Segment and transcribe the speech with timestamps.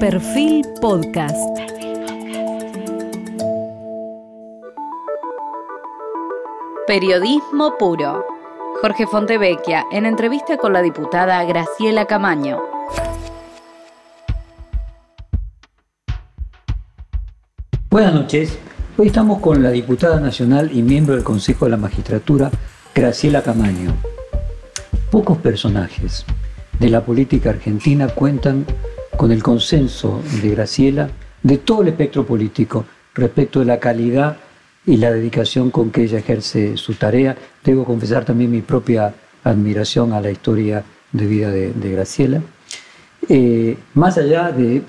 [0.00, 1.36] Perfil Podcast.
[6.86, 8.24] Periodismo puro.
[8.80, 12.60] Jorge Fontevecchia en entrevista con la diputada Graciela Camaño.
[17.90, 18.56] Buenas noches.
[18.96, 22.52] Hoy estamos con la diputada nacional y miembro del Consejo de la Magistratura,
[22.94, 23.92] Graciela Camaño.
[25.10, 26.24] Pocos personajes
[26.78, 28.64] de la política argentina cuentan
[29.18, 31.10] con el consenso de Graciela
[31.42, 34.36] de todo el espectro político respecto de la calidad
[34.86, 37.36] y la dedicación con que ella ejerce su tarea.
[37.64, 39.12] Debo confesar también mi propia
[39.42, 42.40] admiración a la historia de vida de, Graciela.
[43.28, 44.82] Eh, más allá de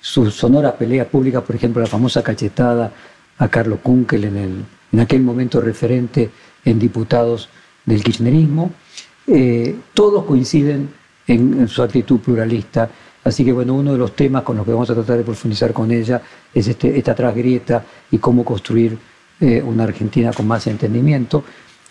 [0.00, 2.92] sus sonoras peleas públicas, por ejemplo, la famosa cachetada
[3.38, 6.30] a Carlos Kunkel en, el, en aquel momento referente
[6.64, 7.48] en diputados
[7.86, 8.72] del kirchnerismo,
[9.28, 10.88] eh, todos coinciden
[11.26, 12.90] en, su actitud pluralista.
[13.24, 15.72] Así que bueno, uno de los temas con los que vamos a tratar de profundizar
[15.72, 16.22] con ella
[16.54, 18.96] es este, esta trasgrieta y cómo construir
[19.40, 21.44] eh, una Argentina con más entendimiento.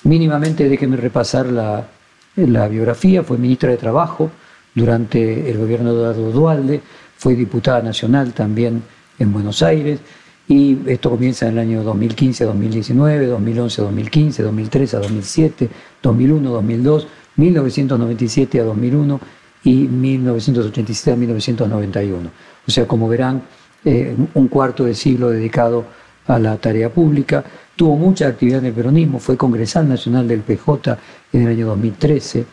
[0.03, 1.87] Mínimamente déjeme repasar la,
[2.35, 3.23] biografía.
[3.23, 4.31] Fue ministra de Trabajo
[4.73, 6.81] durante el gobierno de Eduardo Dualde,
[7.17, 8.81] fue diputada nacional también
[9.17, 9.99] en Buenos Aires,
[10.47, 15.69] y esto comienza en el año 2015 2019, 2011 2015, 2013 a 2007,
[16.01, 19.19] 2001 2002, 1997 a 2001
[19.63, 22.29] y 1987 a 1991.
[22.67, 23.41] O sea, como verán,
[23.85, 25.85] eh, un cuarto de siglo dedicado
[26.27, 27.43] a la tarea pública.
[27.75, 30.97] Tuvo mucha actividad en el peronismo, fue congresal nacional del PJ
[31.33, 32.45] en el año 2013,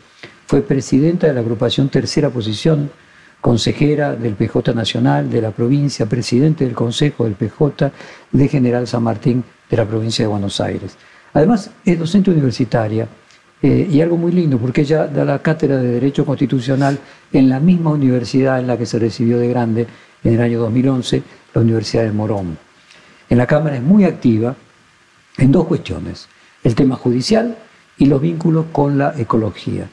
[0.47, 2.91] fue presidenta de la agrupación Tercera Posición,
[3.41, 7.93] consejera del PJ Nacional de la provincia, presidente del Consejo del PJ
[8.33, 10.97] de General San Martín de la provincia de Buenos Aires.
[11.35, 13.09] Además, es docente universitaria
[13.63, 16.99] eh, y algo muy lindo, porque ella da la cátedra de Derecho Constitucional
[17.33, 19.87] en la misma universidad en la que se recibió de grande
[20.23, 21.23] en el año 2011,
[21.55, 22.59] la Universidad de Morón.
[23.29, 24.55] En la Cámara es muy activa
[25.39, 26.29] en dos cuestiones,
[26.63, 27.57] el tema judicial
[27.99, 29.89] y los vínculos con la ecología.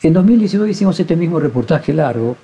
[0.00, 2.36] En 2019 hicimos este mismo reportaje largo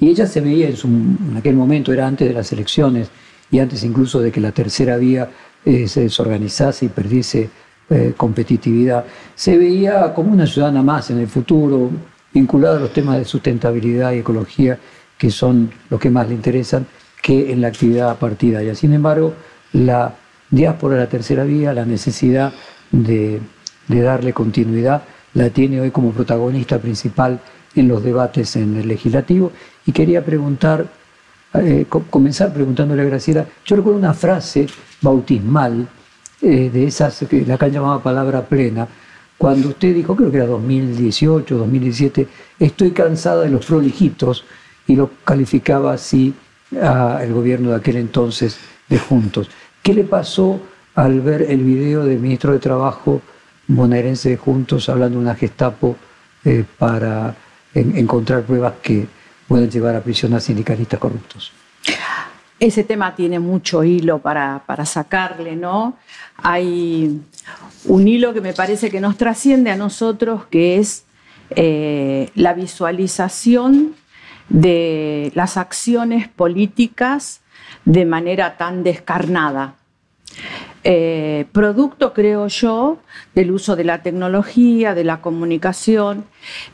[0.00, 3.08] y ella se veía en, aquel momento, era antes de las elecciones
[3.50, 5.30] y antes incluso de que la tercera vía
[5.64, 7.50] eh, se desorganizase y perdiese
[7.90, 11.90] eh, competitividad, se veía como una ciudadana más en el futuro,
[12.32, 14.78] vinculada a los temas de sustentabilidad y ecología,
[15.18, 16.86] que son los que más le interesan,
[17.22, 18.74] que en la actividad partidaria.
[18.74, 19.34] Sin embargo,
[19.72, 20.14] la
[20.50, 22.52] diáspora de la tercera vía, la necesidad
[22.90, 23.40] de,
[23.88, 25.02] darle continuidad,
[25.34, 27.40] la tiene hoy como protagonista principal
[27.74, 29.52] en los debates en el legislativo
[29.84, 30.86] y quería preguntar,
[31.54, 34.66] eh, comenzar preguntándole a Graciela, yo recuerdo una frase
[35.02, 35.88] bautismal
[36.44, 38.86] eh, de esas que la han llamaba palabra plena,
[39.38, 42.28] cuando usted dijo, creo que era 2018, 2017,
[42.58, 44.44] estoy cansada de los prolijitos
[44.86, 46.34] y lo calificaba así
[46.80, 48.58] al gobierno de aquel entonces
[48.90, 49.48] de Juntos.
[49.82, 50.60] ¿Qué le pasó
[50.94, 53.22] al ver el video del ministro de Trabajo
[53.66, 55.96] bonaerense de Juntos hablando de una Gestapo
[56.44, 57.34] eh, para
[57.74, 59.06] encontrar pruebas que
[59.48, 61.52] pueden llevar a prisión a sindicalistas corruptos.
[62.60, 65.96] Ese tema tiene mucho hilo para, para, sacarle, ¿no?
[66.36, 67.20] Hay
[67.84, 71.04] un hilo que me parece que nos trasciende a nosotros, que es
[71.50, 73.94] eh, la visualización
[74.48, 77.40] de las acciones políticas
[77.84, 79.74] de manera tan descarnada.
[80.86, 82.98] Eh, producto, creo yo,
[83.34, 86.26] del uso de la tecnología, de la comunicación,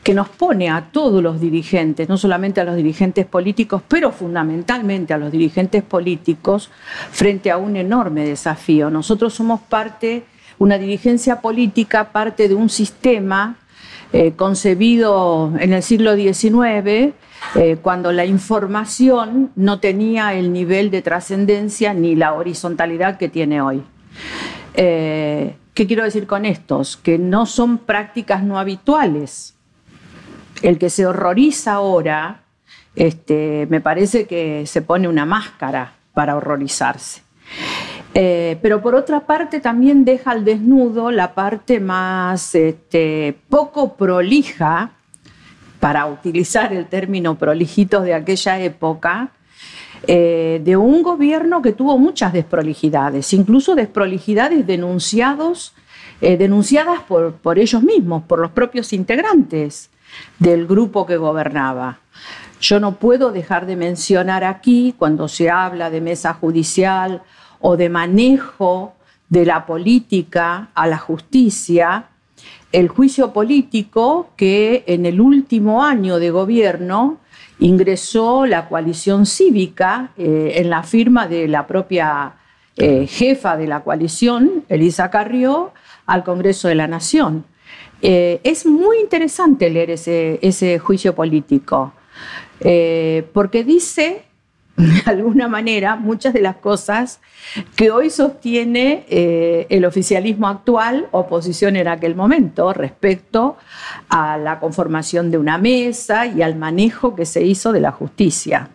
[0.03, 5.13] que nos pone a todos los dirigentes, no solamente a los dirigentes políticos, pero fundamentalmente
[5.13, 6.69] a los dirigentes políticos,
[7.11, 8.89] frente a un enorme desafío.
[8.89, 10.23] Nosotros somos parte,
[10.59, 13.55] una dirigencia política, parte de un sistema
[14.11, 17.13] eh, concebido en el siglo XIX,
[17.55, 23.61] eh, cuando la información no tenía el nivel de trascendencia ni la horizontalidad que tiene
[23.61, 23.83] hoy.
[24.73, 26.97] Eh, ¿Qué quiero decir con estos?
[26.97, 29.55] Que no son prácticas no habituales.
[30.61, 32.43] El que se horroriza ahora,
[32.95, 37.23] este, me parece que se pone una máscara para horrorizarse.
[38.13, 44.91] Eh, pero por otra parte también deja al desnudo la parte más este, poco prolija,
[45.81, 49.31] para utilizar el término prolijitos de aquella época,
[50.07, 57.83] eh, de un gobierno que tuvo muchas desprolijidades, incluso desprolijidades eh, denunciadas por, por ellos
[57.83, 59.91] mismos, por los propios integrantes
[60.39, 61.99] del grupo que gobernaba.
[62.59, 67.21] Yo no puedo dejar de mencionar aquí, cuando se habla de mesa judicial
[67.59, 68.93] o de manejo
[69.29, 72.07] de la política a la justicia,
[72.71, 77.20] el juicio político que en el último año de gobierno
[77.61, 82.33] ingresó la coalición cívica eh, en la firma de la propia
[82.75, 85.71] eh, jefa de la coalición, Elisa Carrió,
[86.07, 87.45] al Congreso de la Nación.
[88.01, 91.93] Eh, es muy interesante leer ese, ese juicio político,
[93.33, 94.25] porque dice
[94.81, 97.19] de alguna manera muchas de las cosas
[97.75, 103.57] que hoy sostiene eh, el oficialismo actual, oposición en aquel momento, respecto
[104.09, 108.69] a la conformación de una mesa y al manejo que se hizo de la justicia.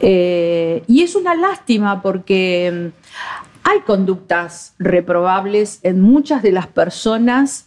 [0.00, 7.66] Eh, y es una lástima porque mm, hay conductas reprobables en muchas de las personas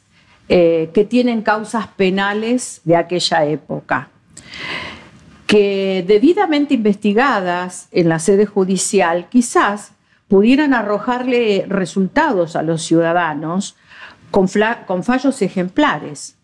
[0.49, 4.09] eh, que tienen causas penales de aquella época
[5.47, 9.93] que debidamente investigadas en la sede judicial quizás
[10.27, 13.75] pudieran arrojarle resultados a los ciudadanos
[14.31, 14.47] con,
[15.03, 16.37] fallos ejemplares.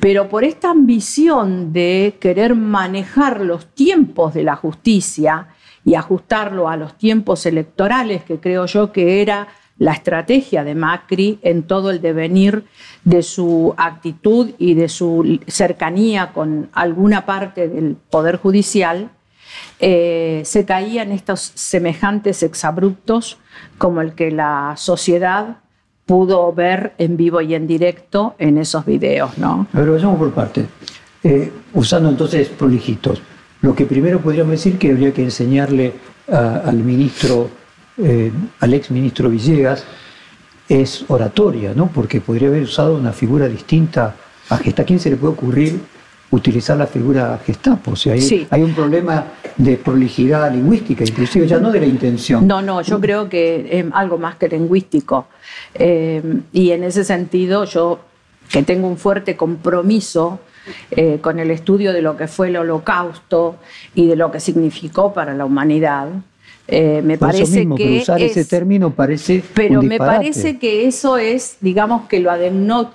[0.00, 5.48] Pero por esta ambición de querer manejar los tiempos de la justicia
[5.84, 11.38] y ajustarlo a los tiempos electorales, que creo yo que era la estrategia de Macri
[11.42, 12.64] en todo el devenir
[13.04, 19.10] de su actitud y de su cercanía con alguna parte del Poder Judicial,
[19.78, 23.38] eh, se caían estos semejantes exabruptos
[23.78, 25.58] como el que la sociedad
[26.06, 29.36] pudo ver en vivo y en directo en esos videos.
[29.38, 29.66] ¿no?
[29.72, 30.66] A ver, vayamos por parte.
[31.22, 33.20] Eh, usando entonces prolijitos.
[33.60, 35.94] Lo que primero podríamos decir que habría que enseñarle
[36.28, 37.48] al ministro
[37.98, 39.84] eh, al ex ministro Villegas
[40.68, 41.88] es oratoria, ¿no?
[41.88, 44.14] Porque podría haber usado una figura distinta
[44.48, 44.82] a Gestapo.
[44.82, 45.80] ¿A quién se le puede ocurrir
[46.30, 47.92] utilizar la figura Gestapo?
[47.92, 49.24] O sea, hay, un problema
[49.56, 52.46] de prolijidad lingüística, inclusive ya no de la intención.
[52.46, 55.26] No, no, yo creo que es algo más que lingüístico.
[55.74, 56.22] Eh,
[56.52, 58.00] y en ese sentido, yo
[58.50, 60.40] que tengo un fuerte compromiso
[60.90, 63.56] eh, con el estudio de lo que fue el holocausto
[63.94, 66.08] y de lo que significó para la humanidad,
[66.68, 72.08] eh, me parece que usar ese término parece pero me parece que eso es digamos
[72.08, 72.32] que lo,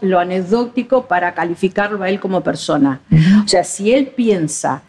[0.01, 2.99] lo anecdótico para calificarlo a él como persona.
[3.43, 4.83] O sea si él piensa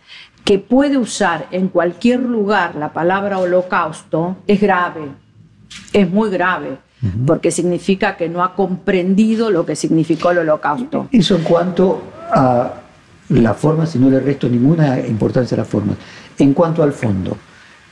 [0.44, 5.02] que puede usar en cualquier lugar la palabra holocausto es grave
[5.92, 6.78] es muy grave
[7.26, 11.08] porque significa que no ha comprendido lo que significó el holocausto.
[11.10, 12.00] Eso en cuanto
[12.30, 12.74] a
[13.28, 15.94] la forma si no le resto ninguna importancia a la forma.
[16.38, 17.36] En cuanto al fondo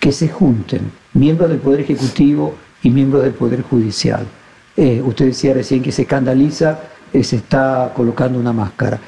[0.01, 4.27] que se junten miembros del Poder Ejecutivo y miembros del Poder Judicial.
[4.77, 6.81] Eh, usted decía recién que se escandaliza,
[7.13, 8.99] eh, se está colocando una máscara.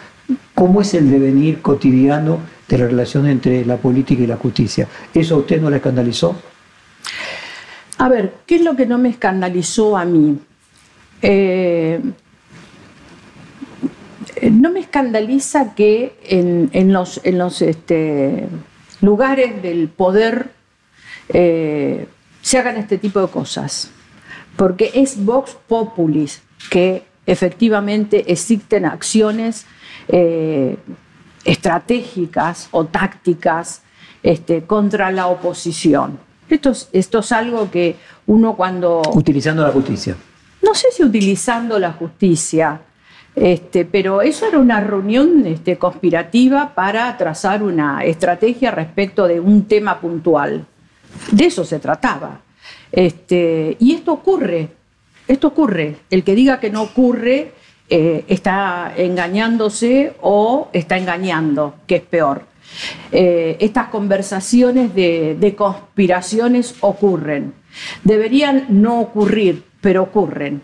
[0.55, 4.87] ¿Cómo es el devenir cotidiano de la relación entre la política y la justicia?
[5.15, 6.37] ¿Eso a usted no le escandalizó?
[7.99, 10.39] A ver, ¿qué es lo que no me escandalizó a mí?
[11.23, 12.01] Eh,
[14.51, 18.49] no me escandaliza que en, los, en los este,
[19.01, 20.51] lugares del poder
[21.29, 22.07] eh,
[22.41, 23.91] se hagan este tipo de cosas.
[24.57, 29.67] Porque es Vox Populis que efectivamente existen acciones
[30.09, 30.77] eh,
[31.45, 33.83] estratégicas o tácticas
[34.23, 36.19] este, contra la oposición.
[36.49, 37.97] Esto es, esto es algo que
[38.27, 39.03] uno cuando...
[39.15, 40.17] Utilizando la justicia.
[40.63, 42.81] No sé si utilizando la justicia,
[43.35, 49.65] este, pero eso era una reunión este, conspirativa para trazar una estrategia respecto de un
[49.65, 50.67] tema puntual.
[51.31, 52.41] De eso se trataba.
[52.91, 54.69] Este, y esto ocurre,
[55.27, 55.97] esto ocurre.
[56.11, 57.53] El que diga que no ocurre
[57.89, 62.45] eh, está engañándose o está engañando, que es peor.
[63.11, 67.55] Eh, estas conversaciones de, conspiraciones ocurren.
[68.03, 70.63] Deberían no ocurrir, pero ocurren.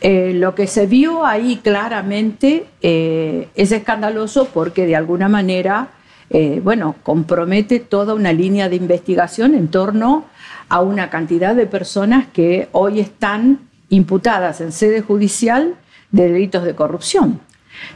[0.00, 5.90] Eh, lo que se vio ahí claramente es escandaloso porque de alguna manera
[6.34, 10.24] eh, bueno, compromete toda una línea de investigación en torno
[10.70, 15.74] a una cantidad de personas que hoy están imputadas en sede judicial
[16.10, 17.40] de delitos de corrupción.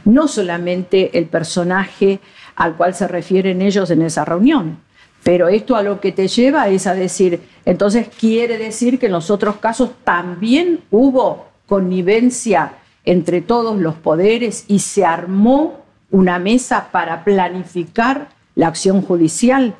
[0.05, 2.19] No solamente el personaje
[2.55, 4.77] al cual se refieren ellos en esa reunión,
[5.23, 9.13] pero esto a lo que te lleva es a decir, entonces quiere decir que en
[9.13, 16.89] los otros casos también hubo connivencia entre todos los poderes y se armó una mesa
[16.91, 19.75] para planificar la acción judicial.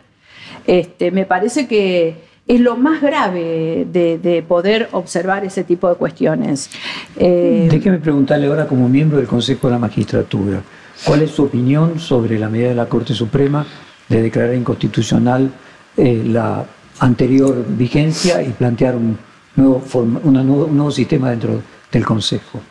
[0.65, 6.69] Este, me parece que es lo más grave de, poder observar ese tipo de cuestiones.
[7.17, 10.62] Eh, Déjeme preguntarle ahora como miembro del Consejo de la Magistratura,
[11.05, 13.65] ¿cuál es su opinión sobre la medida de la Corte Suprema
[14.07, 15.51] de declarar inconstitucional
[15.98, 16.65] eh, la
[17.00, 19.17] anterior vigencia y plantear un
[19.55, 19.84] nuevo,
[20.24, 20.34] un
[20.75, 22.62] nuevo sistema dentro del Consejo?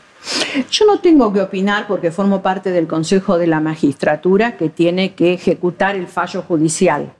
[0.70, 5.14] Yo no tengo que opinar porque formo parte del Consejo de la Magistratura que tiene
[5.14, 7.12] que ejecutar el fallo judicial.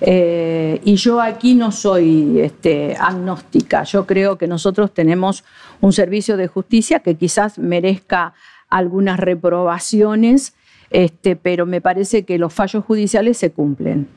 [0.00, 3.84] Eh, y yo aquí no soy este, agnóstica.
[3.84, 5.44] Yo creo que nosotros tenemos
[5.80, 8.34] un servicio de justicia que quizás merezca
[8.68, 10.54] algunas reprobaciones,
[10.90, 14.08] este, pero me parece que los fallos judiciales se cumplen.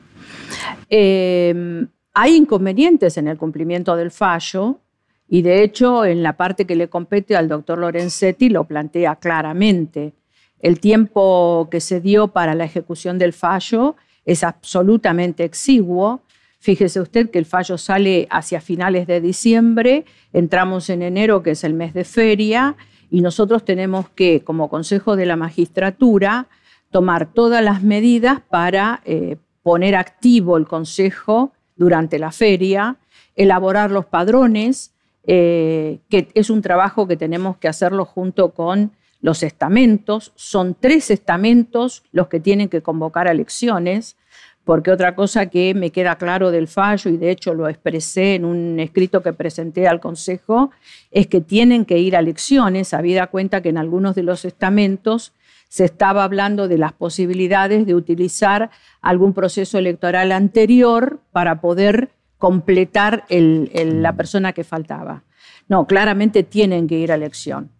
[0.90, 4.80] Eh, hay inconvenientes en el cumplimiento del fallo
[5.28, 10.14] y de hecho en la parte que le compete al doctor Lorenzetti lo plantea claramente.
[10.60, 16.22] El tiempo que se dio para la ejecución del fallo es absolutamente exiguo.
[16.58, 21.62] Fíjese usted que el fallo sale hacia finales de diciembre, entramos en enero, que es
[21.62, 22.76] el mes de feria,
[23.10, 26.48] y nosotros tenemos que, como Consejo de la Magistratura,
[26.90, 32.96] tomar todas las medidas para eh, poner activo el Consejo durante la feria,
[33.36, 34.92] elaborar los padrones,
[35.30, 40.32] eh, que es un trabajo que tenemos que hacerlo junto con los estamentos.
[40.36, 44.16] Son tres estamentos los que tienen que convocar a elecciones
[44.64, 48.44] porque otra cosa que me queda claro del fallo, y de hecho lo expresé en
[48.44, 50.70] un escrito que presenté al Consejo,
[51.10, 55.32] es que tienen que ir a elecciones, habida cuenta que en algunos de los estamentos
[55.68, 58.68] se estaba hablando de las posibilidades de utilizar
[59.00, 65.24] algún proceso electoral anterior para poder completar la persona que faltaba.
[65.68, 67.70] No, claramente tienen que ir a elección.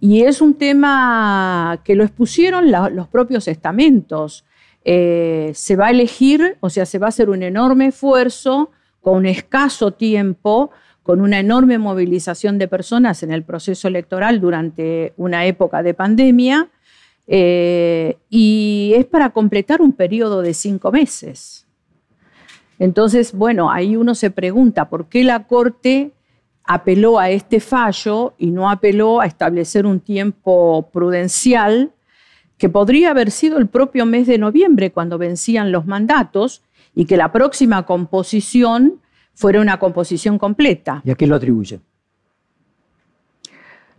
[0.00, 4.44] Y es un tema que lo expusieron los propios estamentos.
[4.84, 9.18] Eh, se va a elegir, o sea, se va a hacer un enorme esfuerzo con
[9.18, 10.70] un escaso tiempo,
[11.02, 16.70] con una enorme movilización de personas en el proceso electoral durante una época de pandemia,
[17.26, 21.63] eh, y es para completar un periodo de cinco meses.
[22.78, 26.12] Entonces, bueno, ahí uno se pregunta por qué la Corte
[26.64, 31.92] apeló a este fallo y no apeló a establecer un tiempo prudencial
[32.56, 36.62] que podría haber sido el propio mes de noviembre cuando vencían los mandatos
[36.94, 39.00] y que la próxima composición
[39.34, 41.02] fuera una composición completa.
[41.04, 41.80] ¿Y a qué lo atribuye?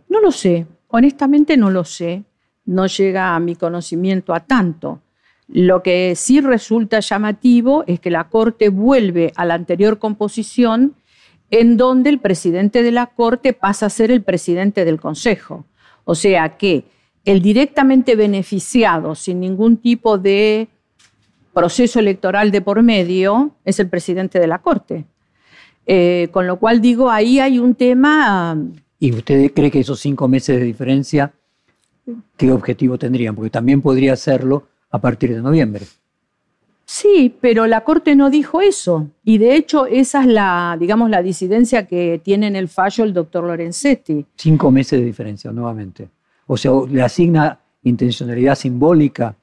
[0.08, 2.24] No lo sé, honestamente no lo sé,
[2.64, 5.00] no llega a mi conocimiento a tanto.
[5.48, 10.94] Lo que sí resulta llamativo es que la Corte vuelve a la anterior composición
[11.50, 15.64] en donde el presidente de la Corte pasa a ser el presidente del Consejo.
[16.04, 16.84] O sea que
[17.24, 20.68] el directamente beneficiado sin ningún tipo de
[21.52, 25.04] proceso electoral de por medio es el presidente de la Corte.
[25.86, 28.58] Eh, con lo cual digo, ahí hay un tema...
[28.98, 31.32] ¿Y usted cree que esos cinco meses de diferencia,
[32.36, 33.36] qué objetivo tendrían?
[33.36, 35.86] Porque también podría hacerlo a partir de noviembre.
[36.84, 39.08] Sí, pero la Corte no dijo eso.
[39.24, 43.12] Y de hecho, esa es la, digamos, la disidencia que tiene en el fallo el
[43.12, 44.24] doctor Lorenzetti.
[44.36, 46.08] Cinco meses de diferencia, nuevamente.
[46.46, 49.34] O sea, le asigna intencionalidad simbólica.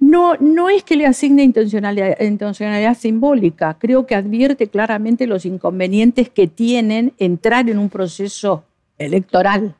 [0.00, 6.28] No, no es que le asigne intencionalidad, intencionalidad simbólica, creo que advierte claramente los inconvenientes
[6.28, 8.64] que tienen entrar en un proceso
[8.98, 9.76] electoral.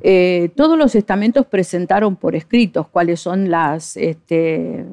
[0.00, 4.84] Eh, todos los estamentos presentaron por escritos cuáles son las, este,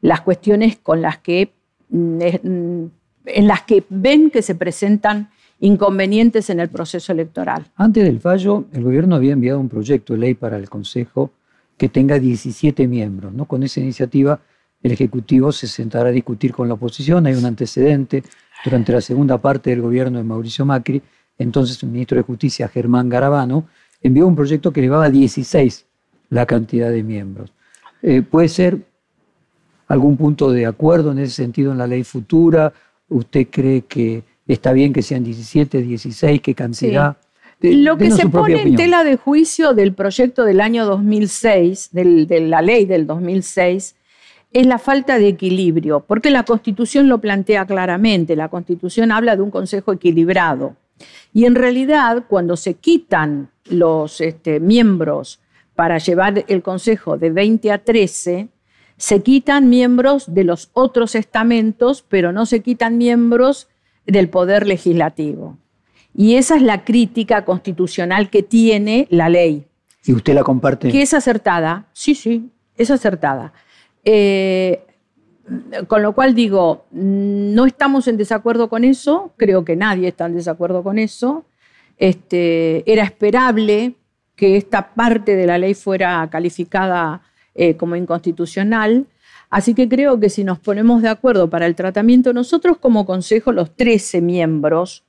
[0.00, 1.52] las cuestiones con las que,
[1.88, 2.90] mm, mm,
[3.26, 7.66] en las que ven que se presentan inconvenientes en el proceso electoral.
[7.76, 11.30] Antes del fallo, el gobierno había enviado un proyecto de ley para el Consejo
[11.76, 13.32] que tenga 17 miembros.
[13.32, 13.44] ¿no?
[13.44, 14.40] Con esa iniciativa,
[14.82, 17.26] el Ejecutivo se sentará a discutir con la oposición.
[17.26, 18.22] Hay un antecedente
[18.64, 21.02] durante la segunda parte del gobierno de Mauricio Macri.
[21.38, 23.66] Entonces, el ministro de Justicia, Germán Garabano,
[24.02, 25.86] envió un proyecto que elevaba a 16
[26.30, 27.52] la cantidad de miembros.
[28.02, 28.78] Eh, ¿Puede ser
[29.88, 32.72] algún punto de acuerdo en ese sentido en la ley futura?
[33.08, 37.16] ¿Usted cree que está bien que sean 17, 16, qué cantidad.
[37.60, 42.62] Lo que se pone en tela de juicio del proyecto del año 2006, de la
[42.62, 43.96] ley del 2006,
[44.52, 49.42] es la falta de equilibrio, porque la Constitución lo plantea claramente, la Constitución habla de
[49.42, 50.74] un Consejo equilibrado.
[51.32, 55.40] Y en realidad, cuando se quitan los este, miembros
[55.74, 58.48] para llevar el Consejo de 20 a 13,
[58.96, 63.68] se quitan miembros de los otros estamentos, pero no se quitan miembros
[64.06, 65.56] del poder legislativo.
[66.14, 69.64] Y esa es la crítica constitucional que tiene la ley.
[70.04, 70.90] ¿Y usted la comparte?
[70.90, 73.52] Que es acertada, sí, sí, es acertada.
[74.04, 74.84] Eh,
[75.86, 80.34] con lo cual digo, no estamos en desacuerdo con eso, creo que nadie está en
[80.34, 81.44] desacuerdo con eso.
[82.00, 83.94] Este, era esperable
[84.34, 87.20] que esta parte de la ley fuera calificada
[87.54, 89.06] eh, como inconstitucional.
[89.50, 93.52] Así que creo que si nos ponemos de acuerdo para el tratamiento, nosotros como consejo,
[93.52, 95.04] los 13 miembros,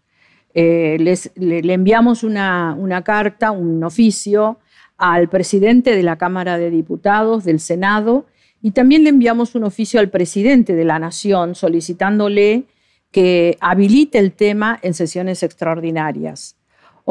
[0.54, 4.60] eh, le, enviamos una, una carta, un oficio
[4.98, 8.26] al presidente de la Cámara de Diputados, del Senado,
[8.62, 12.66] y también le enviamos un oficio al presidente de la Nación solicitándole
[13.12, 16.58] que habilite el tema en sesiones extraordinarias.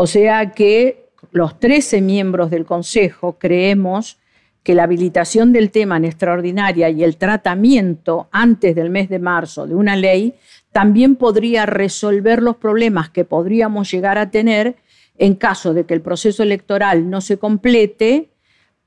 [0.02, 4.16] O sea que los 13 miembros del Consejo creemos
[4.62, 9.66] que la habilitación del tema en extraordinaria y el tratamiento antes del mes de marzo
[9.66, 10.36] de una ley
[10.72, 14.76] también podría resolver los problemas que podríamos llegar a tener
[15.18, 18.30] en caso de que el proceso electoral no se complete,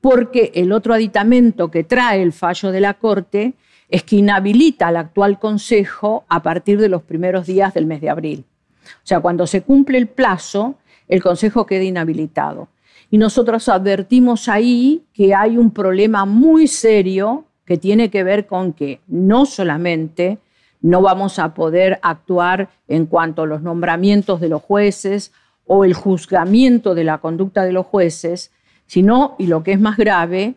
[0.02, 3.54] porque el otro aditamento que trae el fallo de la Corte
[3.88, 8.10] es que inhabilita al actual Consejo a partir de los primeros días del mes de
[8.10, 8.46] abril.
[8.84, 12.68] O sea, cuando se cumple el plazo, el Consejo queda inhabilitado.
[13.10, 18.74] Y nosotros advertimos ahí que hay un problema muy serio que tiene que ver con
[18.74, 20.40] que no solamente
[20.82, 25.32] no vamos a poder actuar en cuanto a los nombramientos de los jueces
[25.66, 28.52] o el juzgamiento de la conducta de los jueces,
[28.86, 30.56] sino, y lo que es más grave,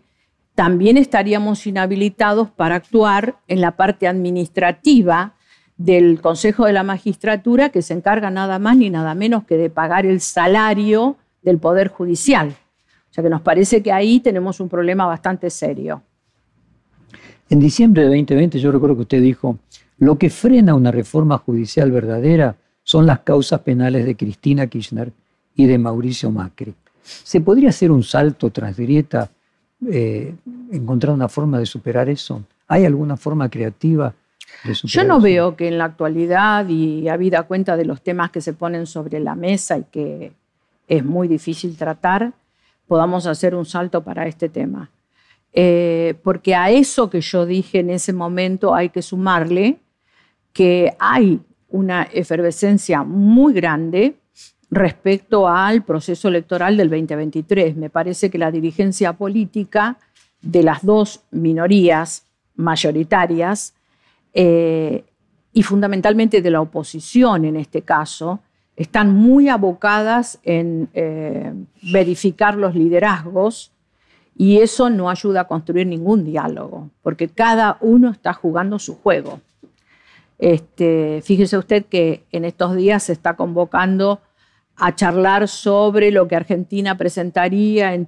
[0.57, 5.36] también estaríamos inhabilitados para actuar en la parte administrativa
[5.77, 9.71] del Consejo de la Magistratura, que se encarga nada más ni nada menos que de
[9.71, 12.49] pagar el salario del Poder Judicial.
[13.11, 16.03] O sea que nos parece que ahí tenemos un problema bastante serio.
[17.49, 19.59] En diciembre de 2020 yo recuerdo que usted dijo,
[19.99, 25.13] lo que frena una reforma judicial verdadera son las causas penales de Cristina Kirchner
[25.55, 26.75] y de Mauricio Macri.
[27.03, 29.31] ¿Se podría hacer un salto tras grieta,
[29.89, 30.35] eh,
[30.73, 32.43] encontrar una forma de superar eso?
[32.69, 34.13] ¿Hay alguna forma creativa
[34.65, 38.53] Yo no veo que en la actualidad y habida cuenta de los temas que se
[38.53, 40.33] ponen sobre la mesa y que
[40.89, 42.33] es muy difícil tratar,
[42.87, 44.91] podamos hacer un salto para este tema.
[45.53, 49.79] Eh, porque a eso que yo dije en ese momento hay que sumarle
[50.53, 54.17] que hay una efervescencia muy grande
[54.71, 57.77] respecto al proceso electoral del 2023.
[57.77, 59.99] Me parece que la dirigencia política
[60.43, 62.25] de las dos minorías
[62.57, 63.75] mayoritarias
[64.39, 65.05] eh,
[65.55, 68.41] y fundamentalmente de la oposición en este caso,
[68.77, 73.73] están muy abocadas en eh, verificar los liderazgos
[74.37, 79.41] y eso no ayuda a construir ningún diálogo, porque cada uno está jugando su juego.
[80.39, 84.21] Este, fíjese usted que en estos días se está convocando
[84.77, 88.07] a charlar sobre lo que Argentina presentaría en,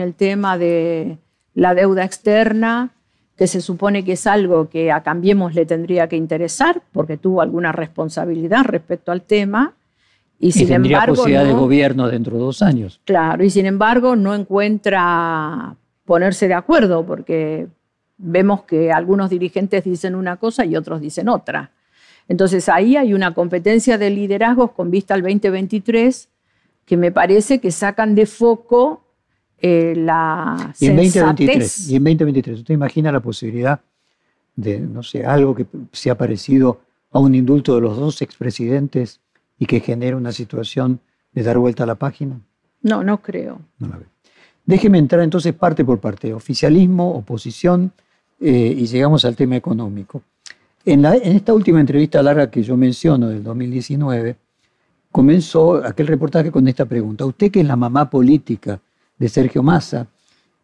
[0.00, 1.18] el tema de
[1.52, 2.95] la deuda externa,
[3.36, 7.42] que se supone que es algo que a Cambiemos le tendría que interesar, porque tuvo
[7.42, 9.74] alguna responsabilidad respecto al tema.
[10.38, 13.00] Y, sin tendría embargo, posibilidad de gobierno dentro de dos años.
[13.04, 17.68] Claro, y sin embargo no encuentra ponerse de acuerdo, porque
[18.18, 21.72] vemos que algunos dirigentes dicen una cosa y otros dicen otra.
[22.28, 26.28] Entonces ahí hay una competencia de liderazgos con vista al 2023
[26.84, 29.05] que me parece que sacan de foco
[29.60, 33.80] eh, la y en 2023 y en 2023 usted imagina la posibilidad
[34.54, 39.20] de no sé algo que sea parecido a un indulto de los dos expresidentes
[39.58, 41.00] y que genere una situación
[41.32, 42.40] de dar vuelta a la página
[42.82, 43.60] no no creo.
[44.64, 47.92] Déjeme entrar entonces parte por parte oficialismo oposición
[48.40, 50.22] eh, y llegamos al tema económico.
[50.84, 54.36] En, esta última entrevista larga que yo menciono del 2019,
[55.10, 57.24] comenzó aquel reportaje con esta pregunta.
[57.24, 58.80] Usted que es la mamá política
[59.18, 60.06] de Sergio Massa,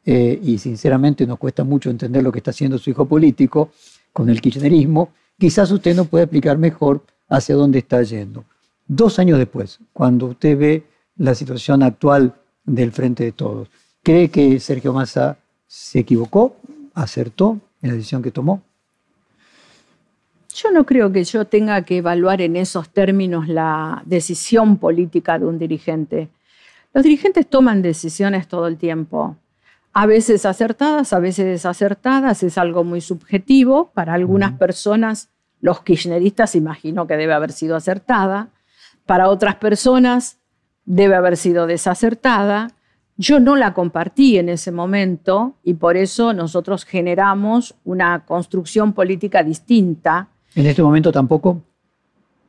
[0.04, 3.70] eh, y sinceramente nos cuesta mucho entender lo que está haciendo su hijo político
[4.12, 8.44] con el kirchnerismo, quizás usted nos pueda explicar mejor hacia dónde está yendo.
[8.86, 10.82] Dos años después, cuando usted ve
[11.16, 12.34] la situación actual
[12.64, 13.68] del Frente de Todos,
[14.02, 16.56] ¿cree que Sergio Massa se equivocó,
[16.94, 18.62] acertó en la decisión que tomó?
[20.54, 25.46] Yo no creo que yo tenga que evaluar en esos términos la decisión política de
[25.46, 26.28] un dirigente.
[26.94, 29.36] Los dirigentes toman decisiones todo el tiempo,
[29.94, 33.90] a veces acertadas, a veces desacertadas, es algo muy subjetivo.
[33.92, 38.48] Para algunas personas, los kirchneristas imagino que debe haber sido acertada,
[39.04, 40.38] para otras personas
[40.84, 42.70] debe haber sido desacertada.
[43.18, 49.42] Yo no la compartí en ese momento y por eso nosotros generamos una construcción política
[49.42, 51.62] distinta ¿En este momento tampoco?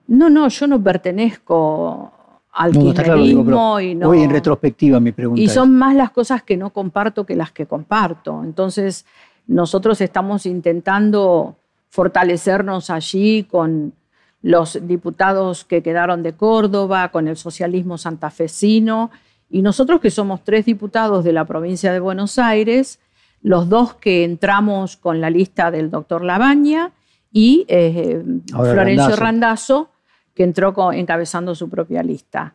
[0.07, 2.11] No, no, yo no pertenezco
[2.53, 4.09] al no, kirchnerismo y no.
[4.09, 5.41] Hoy en retrospectiva mi pregunta.
[5.41, 8.43] Y son más las cosas que no comparto que las que comparto.
[8.43, 9.05] Entonces,
[9.47, 11.55] nosotros estamos intentando
[11.89, 13.93] fortalecernos allí con
[14.41, 19.09] los diputados que quedaron de Córdoba, con el socialismo santafesino,
[19.49, 22.99] y nosotros que somos tres diputados de la provincia de Buenos Aires,
[23.41, 26.91] los dos que entramos con la lista del doctor Labaña
[27.31, 29.89] y eh, Florencio Randazzo.
[30.33, 32.53] Que entró encabezando su propia lista.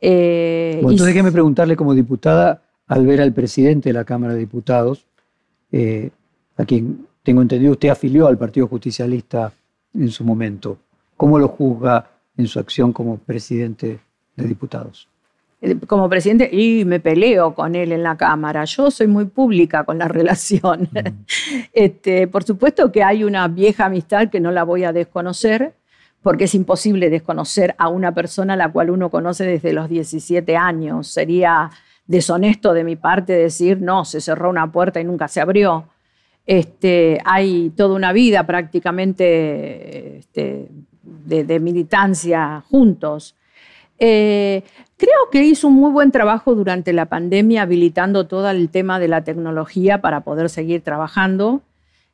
[0.00, 5.06] Eh, entonces déjeme preguntarle como diputada, al ver al presidente de la Cámara de Diputados,
[5.70, 6.10] eh,
[6.56, 9.52] a quien tengo entendido usted afilió al Partido Justicialista
[9.94, 10.78] en su momento,
[11.16, 14.00] ¿cómo lo juzga en su acción como presidente
[14.36, 15.08] de diputados?
[15.62, 18.64] Eh, como presidente, y me peleo con él en la Cámara.
[18.64, 20.88] Yo soy muy pública con la relación.
[21.72, 25.74] Este, por supuesto que hay una vieja amistad que no la voy a desconocer,
[26.22, 30.56] porque es imposible desconocer a una persona a la cual uno conoce desde los 17
[30.56, 31.08] años.
[31.08, 31.70] Sería
[32.06, 35.86] deshonesto de mi parte decir, no, se cerró una puerta y nunca se abrió.
[36.46, 40.68] Este, hay toda una vida prácticamente este,
[41.02, 43.34] de, militancia juntos.
[43.98, 44.62] Eh,
[44.96, 49.08] creo que hizo un muy buen trabajo durante la pandemia habilitando todo el tema de
[49.08, 51.62] la tecnología para poder seguir trabajando.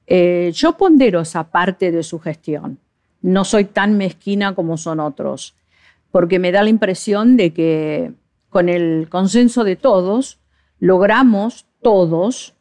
[0.07, 2.79] Eh, yo pondero esa parte de su gestión
[3.27, 5.57] no soy tan mezquina como son otros,
[6.13, 8.13] porque me da la impresión de que
[8.51, 10.39] con el consenso de todos
[10.79, 12.55] logramos todos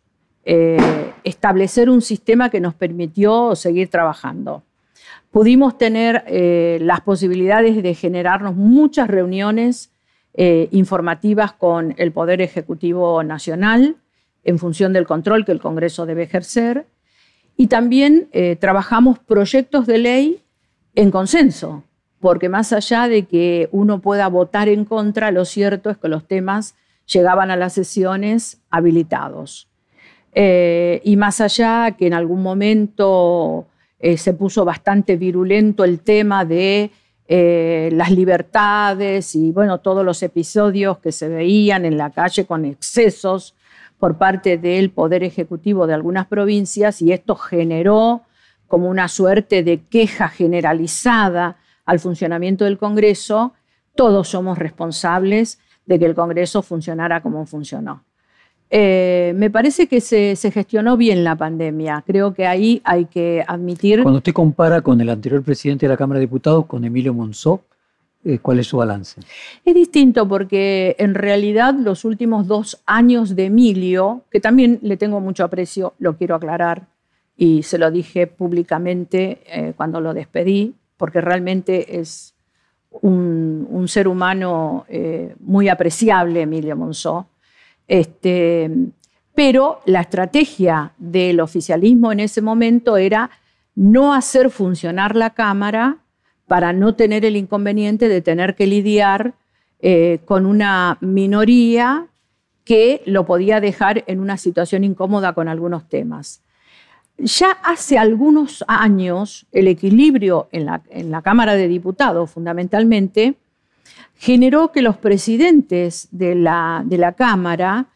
[0.44, 4.64] eh, establecer un sistema que nos permitió seguir trabajando.
[5.30, 9.92] Pudimos tener eh, las posibilidades de generarnos muchas reuniones
[10.34, 13.98] eh, informativas con el Poder Ejecutivo Nacional
[14.44, 16.88] en función del control que el Congreso debe ejercer.
[17.56, 18.28] Y también
[18.60, 20.45] trabajamos proyectos de ley
[20.96, 21.84] en consenso,
[22.20, 26.28] porque más allá de que uno pueda votar en contra, lo cierto es que los
[26.28, 29.68] temas llegaban a las sesiones habilitados.
[30.34, 33.68] Eh, y más allá que en algún momento
[34.00, 36.92] eh, se puso bastante virulento el tema de
[37.28, 42.66] eh, las libertades y bueno, todos los episodios que se veían en la calle con
[42.66, 43.56] excesos
[43.98, 48.22] por parte del Poder Ejecutivo de algunas provincias y esto generó
[48.68, 53.54] como una suerte de queja generalizada al funcionamiento del Congreso,
[53.96, 58.04] todos somos responsables de que el Congreso funcionara como funcionó.
[58.70, 62.04] Eh, me parece que se, gestionó bien la pandemia.
[62.06, 64.02] Creo que ahí hay que admitir.
[64.02, 67.62] Cuando usted compara con el anterior presidente de la Cámara de Diputados, con Emilio Monzó,
[68.24, 69.22] eh, ¿cuál es su balance?
[69.64, 75.22] Es distinto porque en realidad los últimos dos años de Emilio, que también le tengo
[75.22, 76.88] mucho aprecio, lo quiero aclarar,
[77.38, 82.34] y se lo dije públicamente eh, cuando lo despedí, porque realmente es
[83.02, 87.28] un, ser humano eh, muy apreciable, Emilio Monzó.
[87.88, 88.72] Este,
[89.36, 93.30] pero la estrategia del oficialismo en ese momento era
[93.76, 95.98] no hacer funcionar la Cámara
[96.48, 99.34] para no tener el inconveniente de tener que lidiar
[99.80, 102.08] eh, con una minoría
[102.64, 106.42] que lo podía dejar en una situación incómoda con algunos temas.
[107.18, 113.36] Ya hace algunos años el equilibrio en la, Cámara de Diputados fundamentalmente
[114.18, 117.88] generó que los presidentes de la, Cámara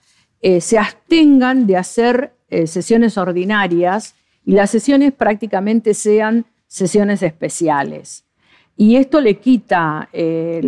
[0.42, 8.24] eh, se abstengan de hacer eh, sesiones ordinarias y las sesiones prácticamente sean sesiones especiales.
[8.78, 10.62] Y esto le quita eh,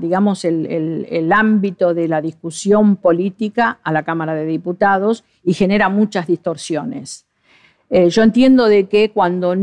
[0.00, 6.26] digamos, el, ámbito de la discusión política a la Cámara de Diputados y genera muchas
[6.26, 7.27] distorsiones.
[7.90, 9.54] Eh, yo entiendo de que cuando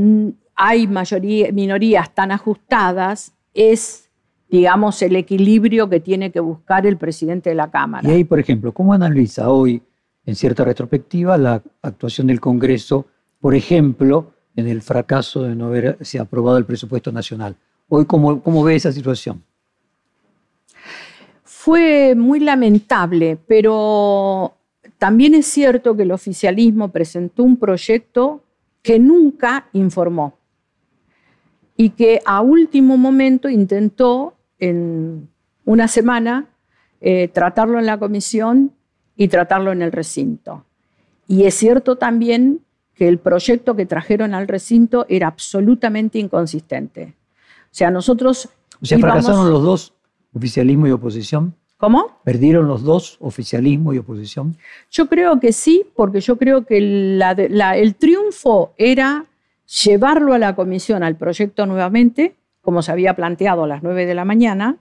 [0.56, 4.10] hay mayoría, minorías tan ajustadas es,
[4.50, 8.08] digamos, el equilibrio que tiene que buscar el presidente de la Cámara.
[8.08, 9.82] Y ahí, por ejemplo, ¿cómo analiza hoy,
[10.26, 13.06] en cierta retrospectiva, la actuación del Congreso,
[13.40, 17.56] por ejemplo, en el fracaso de no haberse aprobado el presupuesto nacional?
[17.90, 19.44] Hoy, ¿cómo, cómo ve esa situación?
[21.44, 24.56] Fue muy lamentable, pero
[25.06, 28.42] también es cierto que el oficialismo presentó un proyecto
[28.82, 30.34] que nunca informó
[31.78, 35.30] y que a último momento intentó en
[35.64, 36.48] una semana
[37.02, 38.72] eh, tratarlo en la comisión
[39.16, 40.66] y tratarlo en el recinto.
[41.28, 42.62] Y es cierto también
[42.96, 47.14] que el proyecto que trajeron al recinto era absolutamente inconsistente.
[47.66, 48.50] O sea, nosotros...
[48.82, 49.94] O sea, fracasaron los dos,
[50.34, 51.54] oficialismo y oposición.
[51.78, 52.20] ¿Cómo?
[52.24, 54.56] ¿Perdieron los dos, oficialismo y oposición?
[54.90, 59.26] Yo creo que sí, porque yo creo que el triunfo era
[59.84, 64.16] llevarlo a la comisión al proyecto nuevamente, como se había planteado a las 9 de
[64.16, 64.78] la mañana,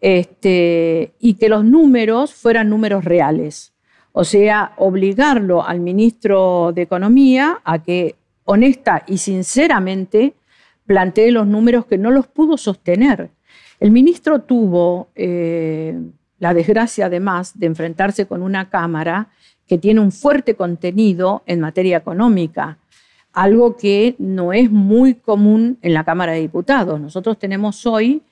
[0.00, 3.74] este, y que los números fueran números reales.
[4.12, 10.34] O sea, obligarlo al ministro de Economía a que honesta y sinceramente
[10.86, 13.30] plantee los números que no los pudo sostener.
[13.80, 15.98] El ministro tuvo eh,
[16.38, 19.28] la desgracia, además, de enfrentarse con una Cámara
[19.66, 22.78] que tiene un fuerte contenido en materia económica.
[23.32, 26.98] algo que no es muy común en la Cámara de Diputados.
[26.98, 28.22] Nosotros tenemos hoy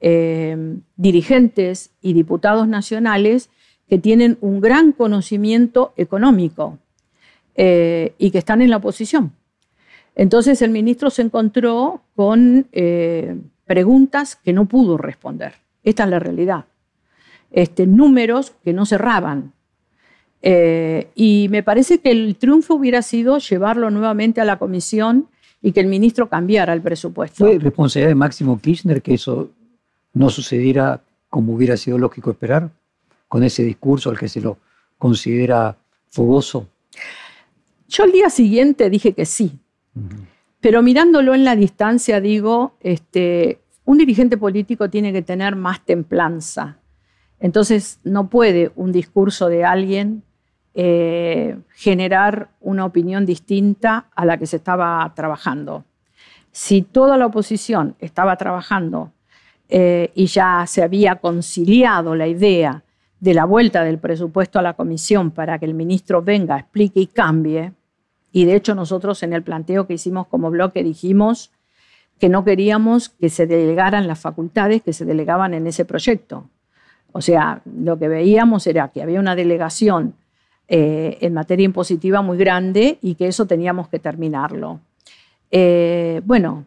[0.00, 3.50] eh, dirigentes y diputados nacionales
[3.90, 6.78] que tienen un gran conocimiento económico
[7.56, 9.32] eh, y que están en la oposición.
[10.14, 12.66] Entonces el ministro se encontró con
[13.66, 15.54] preguntas que no pudo responder.
[15.82, 16.64] Esta es la realidad.
[17.50, 19.52] Este, números que no cerraban.
[20.42, 25.28] Eh, y me parece que el triunfo hubiera sido llevarlo nuevamente a la comisión
[25.62, 27.44] y que el ministro cambiara el presupuesto.
[27.44, 29.50] ¿Fue responsabilidad de Máximo Kirchner que eso
[30.12, 32.70] no sucediera como hubiera sido lógico esperar?
[33.28, 34.58] Con ese discurso al que se lo
[34.98, 35.76] considera
[36.10, 36.68] fogoso.
[37.88, 39.58] Yo al día siguiente dije que sí,
[40.64, 46.78] pero mirándolo en la distancia digo, este, un dirigente político tiene que tener más templanza.
[47.38, 50.22] Entonces no puede un discurso de alguien
[50.72, 55.84] eh, generar una opinión distinta a la que se estaba trabajando.
[56.50, 59.12] Si toda la oposición estaba trabajando
[59.68, 62.84] eh, y ya se había conciliado la idea
[63.20, 67.06] de la vuelta del presupuesto a la comisión para que el ministro venga, explique y
[67.06, 67.74] cambie,
[68.34, 71.52] y de hecho nosotros en el planteo que hicimos como bloque dijimos
[72.18, 76.50] que no queríamos que se delegaran las facultades que se delegaban en ese proyecto.
[77.12, 80.14] O sea, lo que veíamos era que había una delegación
[80.66, 84.80] eh, en materia impositiva muy grande y que eso teníamos que terminarlo.
[85.52, 86.66] Eh, bueno,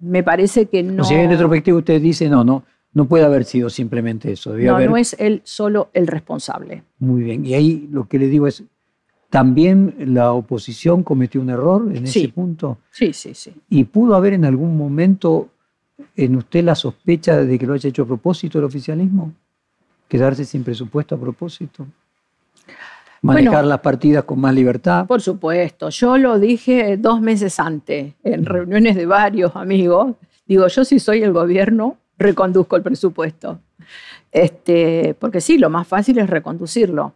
[0.00, 1.02] me parece que no...
[1.02, 4.52] O sea, en retrospectiva usted dice, no, no, no puede haber sido simplemente eso.
[4.52, 6.82] no, no es él solo el responsable.
[6.98, 8.64] Muy bien, y ahí lo que le digo es,
[9.34, 12.78] ¿También la oposición cometió un error en ese punto?
[12.92, 13.52] Sí, sí, sí.
[13.68, 15.48] ¿Y pudo haber en algún momento
[16.14, 19.32] en usted la sospecha de que lo haya hecho a propósito el oficialismo?
[20.06, 21.84] ¿Quedarse sin presupuesto a propósito?
[23.22, 25.04] ¿Manejar las partidas con más libertad?
[25.08, 25.88] Por supuesto.
[25.88, 28.44] Yo lo dije dos meses antes, en mm.
[28.44, 30.14] reuniones de varios amigos.
[30.46, 33.58] Digo, yo si soy el gobierno, reconduzco el presupuesto.
[34.30, 37.14] Este, porque sí, lo más fácil es reconducirlo.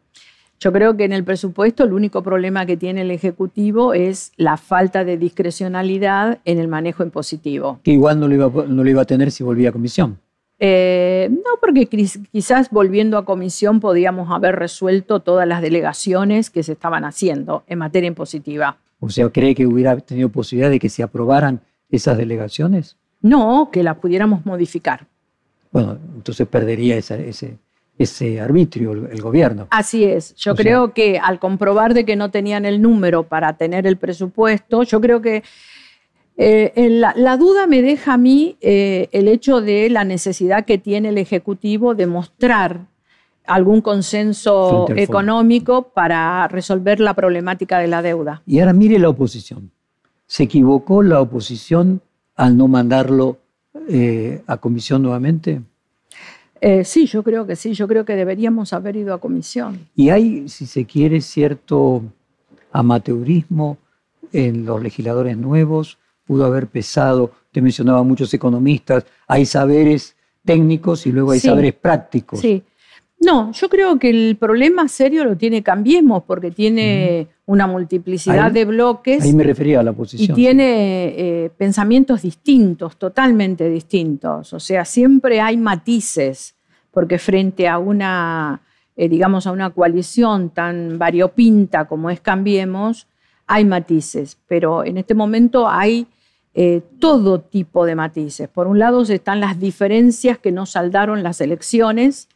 [0.60, 4.56] Yo creo que en el presupuesto el único problema que tiene el Ejecutivo es la
[4.56, 7.78] falta de discrecionalidad en el manejo impositivo.
[7.84, 10.18] Que igual no lo iba, no lo iba a tener si volvía a comisión.
[10.60, 16.72] Eh, no, porque quizás volviendo a comisión podíamos haber resuelto todas las delegaciones que se
[16.72, 18.78] estaban haciendo en materia impositiva.
[18.98, 22.96] O sea, ¿cree que hubiera tenido posibilidad de que se aprobaran esas delegaciones?
[23.20, 25.06] No, que las pudiéramos modificar.
[25.70, 27.58] Bueno, entonces perdería ese,
[27.98, 29.66] ese arbitrio el, gobierno.
[29.70, 30.34] Así es.
[30.36, 34.84] Yo creo que al comprobar de que no tenían el número para tener el presupuesto,
[34.84, 35.42] yo creo que
[36.36, 41.08] eh, la, duda me deja a mí eh, el hecho de la necesidad que tiene
[41.08, 42.86] el Ejecutivo de mostrar
[43.44, 48.42] algún consenso económico para resolver la problemática de la deuda.
[48.46, 49.72] Y ahora mire la oposición.
[50.26, 52.02] ¿Se equivocó la oposición
[52.36, 53.38] al no mandarlo
[53.88, 55.62] eh, a comisión nuevamente?
[56.60, 59.86] Eh, sí, yo creo que sí, yo creo que deberíamos haber ido a comisión.
[59.94, 62.02] Y hay, si se quiere, cierto
[62.72, 63.78] amateurismo
[64.32, 71.12] en los legisladores nuevos, pudo haber pesado, usted mencionaba muchos economistas, hay saberes técnicos y
[71.12, 72.40] luego hay saberes prácticos.
[72.40, 72.62] Sí.
[73.20, 78.64] No, yo creo que el problema serio lo tiene Cambiemos, porque tiene una multiplicidad de
[78.64, 79.24] bloques.
[79.24, 80.30] Ahí me refería a la oposición.
[80.30, 84.52] Y tiene eh, pensamientos distintos, totalmente distintos.
[84.52, 86.54] O sea, siempre hay matices,
[86.92, 88.60] porque frente a una,
[88.96, 93.08] eh, digamos, a una coalición tan variopinta como es Cambiemos,
[93.46, 94.38] hay matices.
[94.46, 96.06] Pero en este momento hay
[96.54, 98.48] eh, todo tipo de matices.
[98.48, 102.28] Por un lado están las diferencias que no saldaron las elecciones,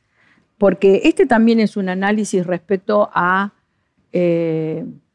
[0.63, 3.51] porque este también es un análisis respecto a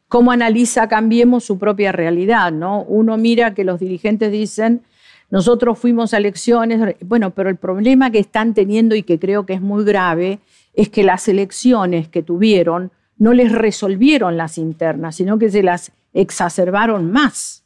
[0.09, 2.83] cómo analiza Cambiemos su propia realidad, ¿no?
[2.83, 4.81] Uno mira que los dirigentes dicen,
[5.29, 9.53] nosotros fuimos a elecciones, bueno, pero el problema que están teniendo y que creo que
[9.53, 10.39] es muy grave
[10.73, 15.93] es que las elecciones que tuvieron no les resolvieron las internas, sino que se las
[16.13, 17.63] exacerbaron más.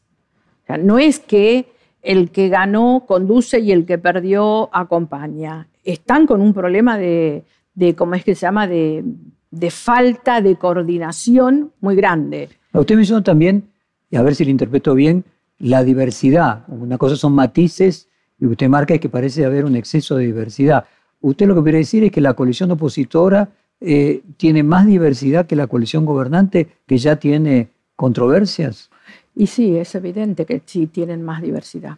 [0.82, 1.66] no es que
[2.04, 5.68] el que ganó conduce y el que perdió acompaña.
[5.84, 9.04] Están con un problema de, de ¿cómo es que se llama?, de
[9.52, 12.50] de falta de coordinación muy grande.
[12.74, 13.70] Usted mencionó también,
[14.10, 15.26] y a ver si lo interpreto bien,
[15.60, 16.64] la diversidad.
[16.70, 18.08] Una cosa son matices
[18.40, 20.86] y usted marca que parece haber un exceso de diversidad.
[21.20, 23.50] Usted lo que quiere decir es que la coalición opositora
[23.82, 28.90] eh, tiene más diversidad que la coalición gobernante, que ya tiene controversias.
[29.36, 31.98] Y sí, es evidente que sí tienen más diversidad.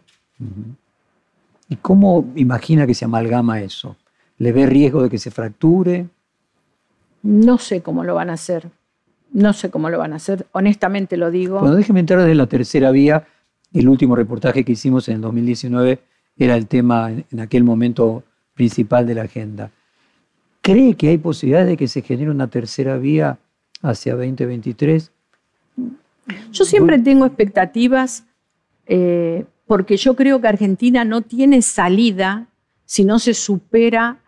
[1.68, 3.96] ¿Y cómo imagina que se amalgama eso?
[4.44, 6.06] ¿Le ve riesgo de que se fracture?
[7.22, 8.68] No sé cómo lo van a hacer.
[9.32, 11.60] No sé cómo lo van a hacer, honestamente lo digo.
[11.60, 13.26] Bueno, déjeme entrar desde la tercera vía.
[13.72, 15.98] El último reportaje que hicimos en el 2019
[16.36, 19.70] era el tema en aquel momento principal de la agenda.
[20.60, 23.38] ¿Cree que hay posibilidades de que se genere una tercera vía
[23.80, 25.10] hacia 2023?
[26.52, 28.24] Yo siempre tengo expectativas
[28.84, 32.48] eh, porque yo creo que Argentina no tiene salida
[32.84, 34.20] si no se supera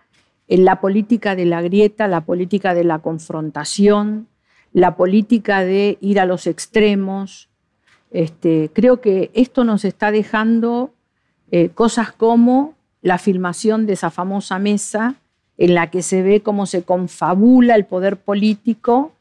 [0.49, 4.29] la política de la grieta, la política de la confrontación,
[4.73, 7.49] la política de ir a los extremos.
[8.11, 10.93] Este, creo que esto nos está dejando
[11.51, 15.15] eh, cosas como la filmación de esa famosa mesa
[15.59, 19.13] en la que se ve cómo se confabula el poder político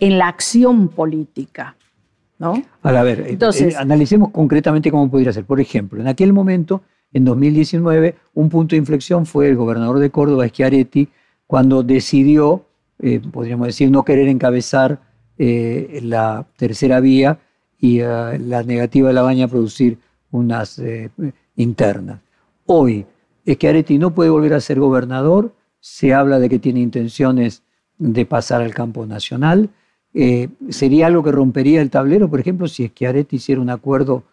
[0.00, 1.76] en la acción política.
[2.38, 2.62] ¿no?
[2.82, 5.44] A ver, eh, Entonces, eh, analicemos concretamente cómo podría ser.
[5.44, 10.10] Por ejemplo, en aquel momento, en 2019, un punto de inflexión fue el gobernador de
[10.10, 11.08] Córdoba, Schiaretti,
[11.46, 12.64] cuando decidió,
[12.98, 15.00] eh, podríamos decir, no querer encabezar
[15.38, 17.40] la tercera vía
[17.80, 19.98] y la negativa de la baña a producir
[20.30, 20.80] unas
[21.56, 22.20] internas.
[22.66, 23.06] Hoy,
[23.44, 27.64] Schiaretti no puede volver a ser gobernador, se habla de que tiene intenciones
[27.98, 29.68] de pasar al campo nacional
[30.14, 34.24] eh, ¿Sería algo que rompería el tablero, por ejemplo, si Arete hiciera un acuerdo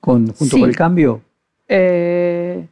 [0.00, 1.22] con, junto con el cambio?
[1.68, 2.66] Eh,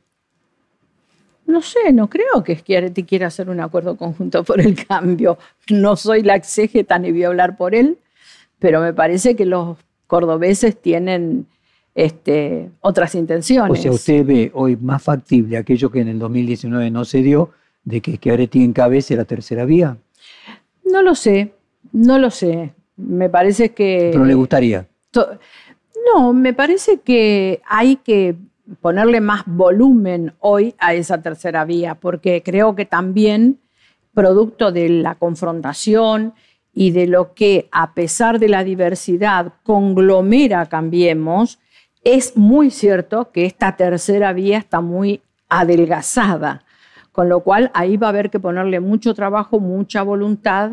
[1.46, 5.38] no sé, no creo que Schiaretti quiera hacer un acuerdo conjunto por el cambio.
[5.68, 7.98] No soy la exégeta ni voy a hablar por él,
[8.58, 9.76] pero me parece que los
[10.06, 11.46] cordobeses tienen
[11.94, 13.78] este, otras intenciones.
[13.78, 17.50] O sea, usted ve hoy más factible aquello que en el 2019 no se dio,
[17.84, 19.96] de que Schiaretti encabece la tercera vía.
[20.84, 21.52] No lo sé.
[21.92, 22.72] No lo sé.
[22.96, 24.10] Me parece que.
[24.12, 24.86] ¿Pero le gustaría?
[26.14, 28.36] No, me parece que hay que
[28.80, 33.60] ponerle más volumen hoy a esa tercera vía, porque creo que también,
[34.14, 36.34] producto de la confrontación
[36.72, 41.58] y de lo que, a pesar de la diversidad, conglomera Cambiemos,
[42.04, 46.64] es muy cierto que esta tercera vía está muy adelgazada,
[47.12, 50.72] con lo cual ahí va a haber que ponerle mucho trabajo, mucha voluntad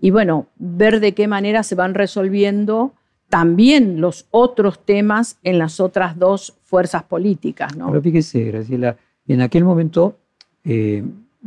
[0.00, 2.92] y bueno, ver de qué manera se van resolviendo
[3.28, 7.76] también los otros temas en las otras dos fuerzas políticas.
[7.76, 7.88] ¿no?
[7.88, 10.16] Pero fíjese, Graciela, en aquel momento,
[10.64, 11.04] eh,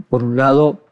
[0.09, 0.85] por un lado,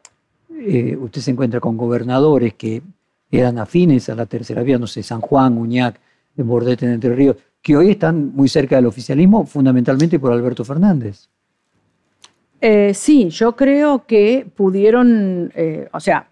[0.52, 2.82] eh, usted se encuentra con gobernadores que
[3.30, 6.00] eran afines a la tercera vía, no sé, San Juan, Uñac,
[6.36, 11.28] Bordete en Entre Ríos, que hoy están muy cerca del oficialismo, fundamentalmente por Alberto Fernández.
[12.60, 15.52] Eh, sí, yo creo que pudieron,
[15.92, 16.28] o sea,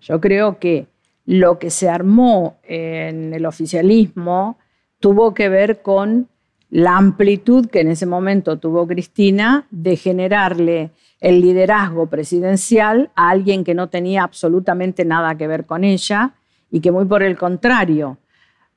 [0.00, 0.86] yo creo que
[1.30, 4.58] lo que se armó en el oficialismo
[4.98, 6.26] tuvo que ver con
[6.70, 10.90] la amplitud que en ese momento tuvo Cristina de generarle
[11.20, 16.34] el liderazgo presidencial a alguien que no tenía absolutamente nada que ver con ella
[16.68, 18.18] y que muy por el contrario,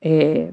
[0.00, 0.52] eh,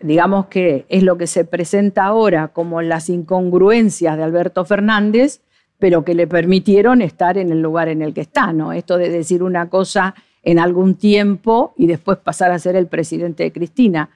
[0.00, 5.40] digamos que es lo que se presenta ahora como las incongruencias de Alberto Fernández,
[5.80, 8.72] pero que le permitieron estar en el lugar en el que está, ¿no?
[8.72, 13.42] Esto de decir una cosa en algún tiempo y después pasar a ser el presidente
[13.42, 14.10] de Cristina.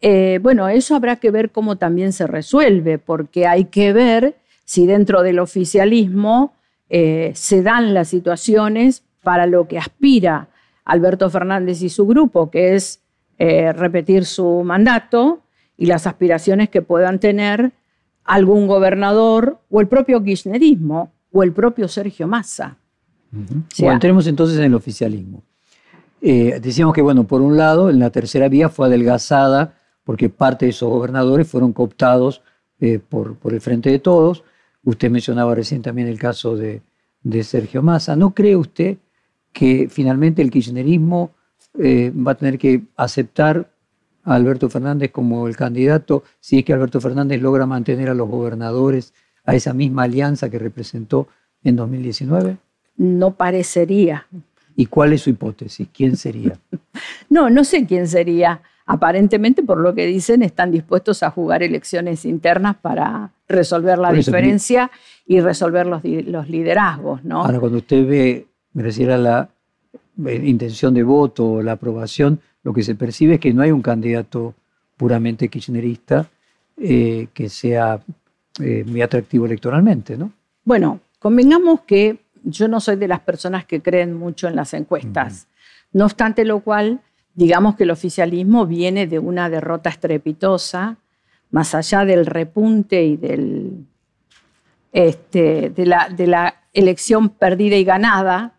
[0.00, 4.86] Eh, bueno, eso habrá que ver cómo también se resuelve, porque hay que ver si
[4.86, 6.54] dentro del oficialismo
[6.88, 10.48] eh, se dan las situaciones para lo que aspira
[10.84, 13.00] Alberto Fernández y su grupo, que es
[13.38, 15.40] eh, repetir su mandato
[15.76, 17.72] y las aspiraciones que puedan tener
[18.24, 22.76] algún gobernador o el propio kirchnerismo o el propio Sergio Massa.
[23.30, 25.42] bueno, entremos entonces en el oficialismo.
[26.22, 30.66] Eh, decíamos que, bueno, por un lado, en la tercera vía fue adelgazada porque parte
[30.66, 32.42] de esos gobernadores fueron cooptados
[32.80, 34.44] eh, por, por, el Frente de Todos.
[34.84, 36.82] Usted mencionaba recién también el caso de,
[37.22, 38.16] de Sergio Massa.
[38.16, 38.98] ¿No cree usted
[39.52, 41.32] que finalmente el kirchnerismo
[41.78, 43.70] eh, va a tener que aceptar
[44.24, 49.14] Alberto Fernández como el candidato si es que Alberto Fernández logra mantener a los gobernadores
[49.44, 51.28] a esa misma alianza que representó
[51.62, 52.58] en 2019?
[52.96, 54.26] No parecería.
[54.80, 55.88] ¿Y cuál es su hipótesis?
[55.92, 56.58] ¿Quién sería?
[57.28, 58.62] no, no sé quién sería.
[58.86, 64.90] Aparentemente, por lo que dicen, están dispuestos a jugar elecciones internas para resolver la diferencia
[65.26, 67.22] y resolver los, liderazgos.
[67.24, 67.42] ¿no?
[67.42, 69.50] Ahora, cuando usted ve, me refiero a la
[70.24, 73.72] eh, intención de voto o la aprobación, lo que se percibe es que no hay
[73.72, 74.54] un candidato
[74.96, 76.26] puramente kirchnerista
[76.78, 78.00] eh, que sea
[78.58, 80.32] eh, muy atractivo electoralmente, ¿no?
[80.64, 85.48] Bueno, convengamos que yo no soy de las personas que creen mucho en las encuestas.
[85.92, 87.00] No obstante lo cual,
[87.34, 90.98] digamos que el oficialismo viene de una derrota estrepitosa,
[91.50, 93.86] más allá del repunte y del,
[94.92, 98.54] este, de, la, de la elección perdida y ganada,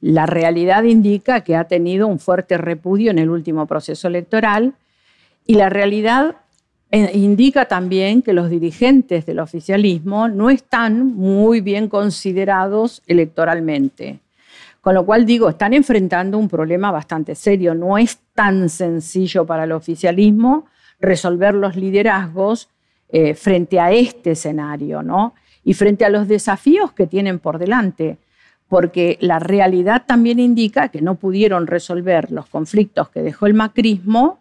[0.00, 4.74] la realidad indica que ha tenido un fuerte repudio en el último proceso electoral
[5.46, 6.36] y la realidad
[6.92, 14.18] indica también que los dirigentes del oficialismo no están muy bien considerados electoralmente.
[14.80, 17.74] Con lo cual digo, están enfrentando un problema bastante serio.
[17.74, 20.66] No es tan sencillo para el oficialismo
[20.98, 22.68] resolver los liderazgos
[23.08, 25.34] eh, frente a este escenario, ¿no?
[25.64, 28.16] Y frente a los desafíos que tienen por delante,
[28.68, 34.39] porque la realidad también indica que no pudieron resolver los conflictos que dejó el macrismo,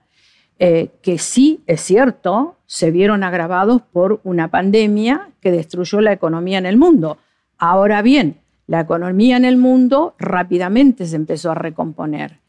[0.59, 6.57] eh, que sí, es cierto, se vieron agravados por una pandemia que destruyó la economía
[6.57, 7.17] en el mundo.
[7.57, 12.39] Ahora bien, la economía en el mundo rápidamente se empezó a recomponer.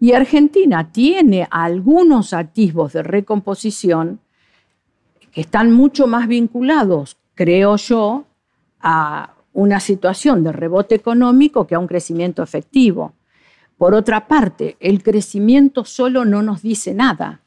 [0.00, 4.20] Y Argentina tiene algunos atisbos de recomposición
[5.32, 8.24] que están mucho más vinculados, creo yo,
[8.80, 13.14] a una situación de rebote económico que a un crecimiento efectivo.
[13.76, 17.40] Por otra parte, el crecimiento solo no nos dice nada.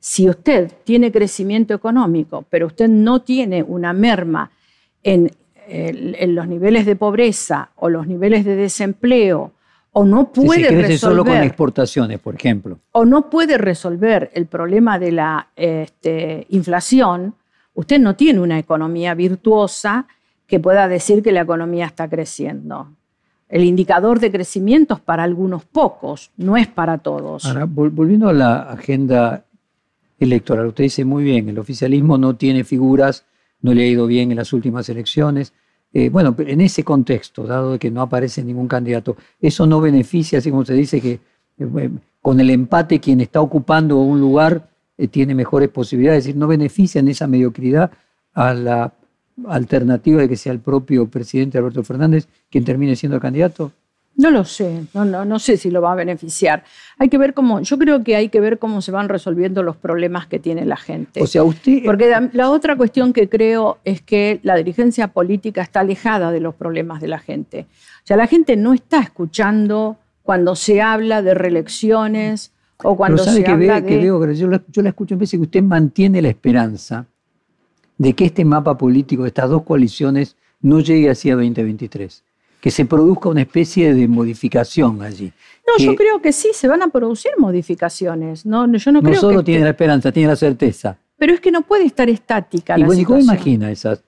[0.00, 4.50] Si usted tiene crecimiento económico, pero usted no tiene una merma
[5.02, 5.30] en
[5.68, 9.52] en los niveles de pobreza o los niveles de desempleo
[9.92, 14.46] o no puede se resolver solo con exportaciones, por ejemplo, o no puede resolver el
[14.46, 17.34] problema de la este, inflación,
[17.74, 20.06] usted no tiene una economía virtuosa
[20.46, 22.88] que pueda decir que la economía está creciendo.
[23.48, 27.44] El indicador de crecimiento es para algunos pocos, no es para todos.
[27.46, 29.44] Ahora, volviendo a la agenda
[30.18, 33.24] electoral, usted dice muy bien, el oficialismo no tiene figuras
[33.60, 35.52] no le ha ido bien en las últimas elecciones.
[35.92, 40.50] Eh, bueno, en ese contexto, dado que no aparece ningún candidato, eso no beneficia, así
[40.50, 41.20] como se dice que
[41.58, 41.90] eh,
[42.20, 46.46] con el empate quien está ocupando un lugar eh, tiene mejores posibilidades, es decir, no
[46.46, 47.90] beneficia en esa mediocridad
[48.34, 48.92] a la
[49.46, 53.72] alternativa de que sea el propio presidente Alberto Fernández quien termine siendo candidato.
[54.18, 56.64] No lo sé, no, no, no sé si lo va a beneficiar.
[56.98, 59.76] Hay que ver cómo, yo creo que hay que ver cómo se van resolviendo los
[59.76, 61.22] problemas que tiene la gente.
[61.22, 61.84] O sea, usted.
[61.84, 66.56] Porque la, otra cuestión que creo es que la dirigencia política está alejada de los
[66.56, 67.68] problemas de la gente.
[68.02, 72.50] O sea, la gente no está escuchando cuando se habla de reelecciones
[72.82, 74.04] o cuando se habla de.
[74.04, 77.06] yo, la, yo la escucho en veces que usted mantiene la esperanza
[77.96, 82.24] de que este mapa político de estas dos coaliciones no llegue hacia 2023
[82.60, 85.32] que se produzca una especie de modificación allí.
[85.66, 88.46] No, yo creo que sí, se van a producir modificaciones.
[88.46, 90.98] No, yo no, no creo solo tiene la esperanza, tiene la certeza.
[91.16, 93.20] Pero es que no puede estar estática y la bueno, situación.
[93.20, 94.02] ¿y cómo imagina esas?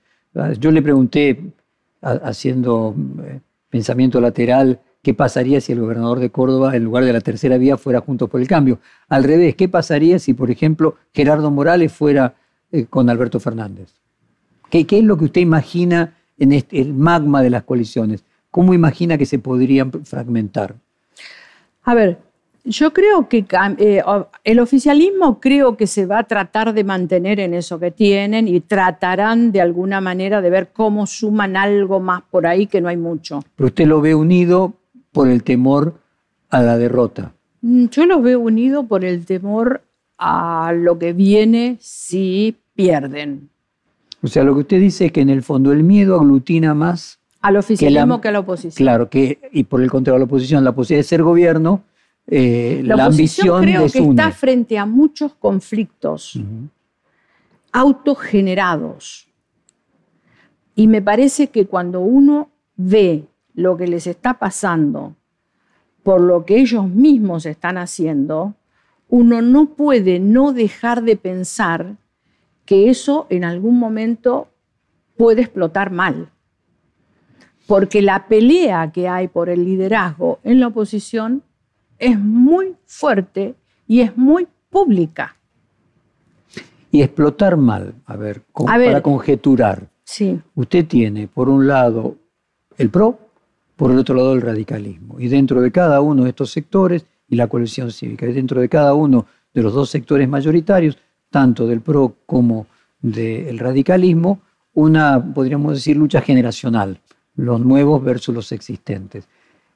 [0.59, 1.53] Yo le pregunté,
[2.01, 3.39] haciendo eh,
[3.69, 7.77] pensamiento lateral, qué pasaría si el gobernador de Córdoba, en lugar de la tercera vía,
[7.77, 8.79] fuera Juntos por el Cambio.
[9.09, 12.35] Al revés, ¿qué pasaría si, por ejemplo, Gerardo Morales fuera
[12.71, 13.93] eh, con Alberto Fernández?
[14.69, 18.23] ¿Qué, ¿Qué, es lo que usted imagina en este, el magma de las coaliciones?
[18.51, 20.75] ¿Cómo imagina que se podrían fragmentar?
[21.83, 22.19] A ver,
[22.63, 23.45] yo creo que
[23.79, 24.03] eh,
[24.43, 28.59] el oficialismo creo que se va a tratar de mantener en eso que tienen y
[28.59, 32.97] tratarán de alguna manera de ver cómo suman algo más por ahí que no hay
[32.97, 33.43] mucho.
[33.55, 34.73] Pero usted lo ve unido
[35.11, 35.95] por el temor
[36.49, 37.33] a la derrota.
[37.61, 39.81] Mm, yo lo veo unido por el temor
[40.17, 43.49] a lo que viene si pierden.
[44.21, 47.20] O sea, lo que usted dice es que en el fondo el miedo aglutina más
[47.41, 48.85] al oficialismo que, a la oposición.
[48.85, 51.83] Claro, que, y por el contrario a la oposición, la posibilidad de ser gobierno,
[52.27, 56.39] eh, la, ambición creo que está frente a muchos conflictos
[57.71, 59.27] autogenerados.
[60.75, 65.15] Y me parece que cuando uno ve lo que les está pasando
[66.03, 68.55] por lo que ellos mismos están haciendo,
[69.09, 71.97] uno no puede no dejar de pensar
[72.65, 74.47] que eso en algún momento
[75.17, 76.29] puede explotar mal
[77.71, 81.41] porque la pelea que hay por el liderazgo en la oposición
[81.99, 83.55] es muy fuerte
[83.87, 85.37] y es muy pública.
[86.91, 89.87] Y explotar mal, a ver, para conjeturar.
[90.03, 90.37] Sí.
[90.53, 92.17] Usted tiene, por un lado,
[92.77, 93.17] el PRO,
[93.77, 95.17] por el otro lado, el radicalismo.
[95.17, 98.67] Y dentro de cada uno de estos sectores, y la coalición cívica, y dentro de
[98.67, 100.97] cada uno de los dos sectores mayoritarios,
[101.29, 102.67] tanto del PRO como
[102.99, 104.41] del radicalismo,
[104.73, 106.99] una, podríamos decir, lucha generacional
[107.35, 109.27] los nuevos versus los existentes.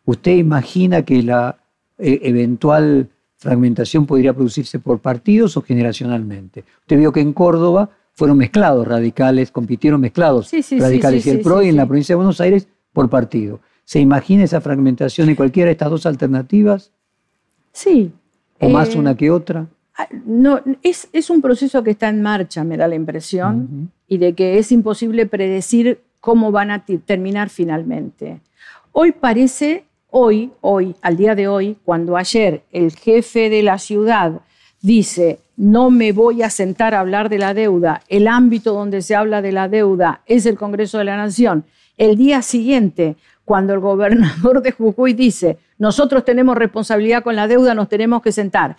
[0.05, 1.57] ¿Usted imagina que la
[1.97, 6.63] eh, eventual fragmentación podría producirse por partidos o generacionalmente?
[6.81, 11.69] Usted vio que en Córdoba fueron mezclados radicales, compitieron mezclados radicales y el PRO y
[11.69, 13.59] en la provincia de Buenos Aires por partido.
[13.83, 16.91] ¿Se imagina esa fragmentación en cualquiera de estas dos alternativas?
[17.71, 18.11] Sí.
[18.59, 19.67] ¿O más eh, una que otra?
[19.97, 24.17] Ah, no, es, es, un proceso que está en marcha, me da la impresión, y
[24.17, 28.41] de que es imposible predecir cómo van a terminar finalmente.
[28.91, 34.41] Hoy parece, hoy, hoy, al día de hoy, cuando ayer el jefe de la ciudad
[34.81, 39.15] dice, no me voy a sentar a hablar de la deuda, el ámbito donde se
[39.15, 41.63] habla de la deuda es el Congreso de la Nación,
[41.95, 47.75] el día siguiente, cuando el gobernador de Jujuy dice, nosotros tenemos responsabilidad con la deuda,
[47.75, 48.77] nos tenemos que sentar.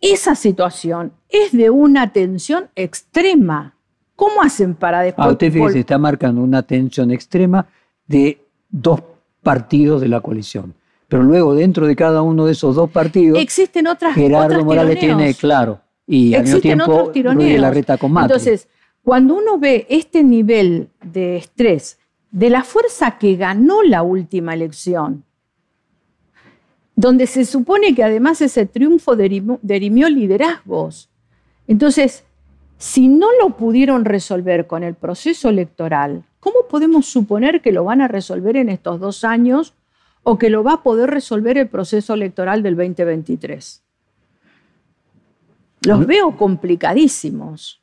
[0.00, 3.74] Esa situación es de una tensión extrema.
[4.18, 5.28] ¿Cómo hacen para después?
[5.28, 7.68] Ah, usted fíjese, se está marcando una tensión extrema
[8.08, 9.00] de dos
[9.44, 10.74] partidos de la coalición.
[11.06, 15.34] Pero luego, dentro de cada uno de esos dos partidos, existen otras Gerardo Morales tiene
[15.34, 18.32] claro y al mismo tiempo la reta con Macri.
[18.32, 18.66] Entonces,
[19.04, 22.00] cuando uno ve este nivel de estrés
[22.32, 25.22] de la fuerza que ganó la última elección,
[26.96, 31.08] donde se supone que además ese triunfo derimió liderazgos.
[31.68, 32.24] Entonces,
[32.78, 38.00] si no lo pudieron resolver con el proceso electoral, ¿cómo podemos suponer que lo van
[38.00, 39.74] a resolver en estos dos años
[40.22, 43.82] o que lo va a poder resolver el proceso electoral del 2023?
[45.86, 47.82] Los veo complicadísimos.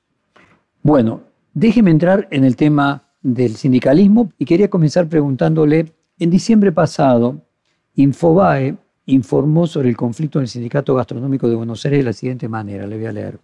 [0.82, 1.22] Bueno,
[1.54, 7.42] déjeme entrar en el tema del sindicalismo y quería comenzar preguntándole, en diciembre pasado,
[7.96, 8.78] Infobae
[9.08, 12.88] informó sobre el conflicto en el Sindicato Gastronómico de Buenos Aires de la siguiente manera,
[12.88, 13.40] le voy a leer.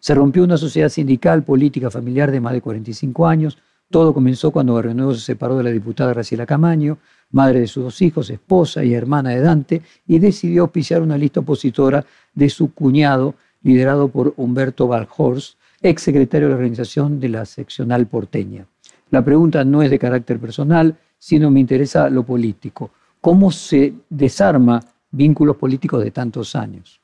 [0.00, 3.58] Se rompió una sociedad sindical, política, familiar de más de 45 años.
[3.90, 6.98] Todo comenzó cuando Barrio Nuevo se separó de la diputada Graciela Camaño,
[7.30, 11.40] madre de sus dos hijos, esposa y hermana de Dante, y decidió auspiciar una lista
[11.40, 17.44] opositora de su cuñado, liderado por Humberto Valhorst, ex secretario de la organización de la
[17.44, 18.66] seccional porteña.
[19.10, 22.90] La pregunta no es de carácter personal, sino me interesa lo político.
[23.20, 24.80] ¿Cómo se desarma
[25.10, 27.00] vínculos políticos de tantos años?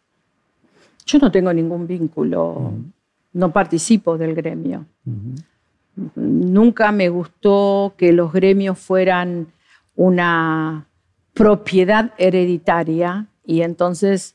[1.07, 2.73] Yo no tengo ningún vínculo,
[3.33, 4.87] no participo del gremio.
[6.17, 9.49] Nunca me gustó que los gremios fueran
[9.97, 10.87] una
[11.35, 14.35] propiedad hereditaria y entonces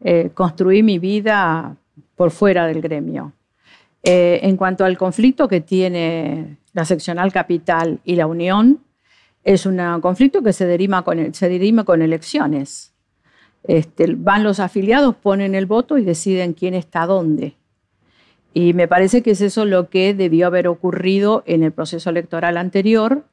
[0.00, 1.76] eh, construí mi vida
[2.16, 3.32] por fuera del gremio.
[4.02, 8.80] Eh, en cuanto al conflicto que tiene la seccional capital y la Unión,
[9.44, 12.92] es un conflicto que se deriva con, se con elecciones.
[13.64, 17.56] Este, van los afiliados, ponen el voto y deciden quién está dónde.
[18.52, 22.56] Y me parece que es eso lo que debió haber ocurrido en el proceso electoral
[22.56, 23.24] anterior,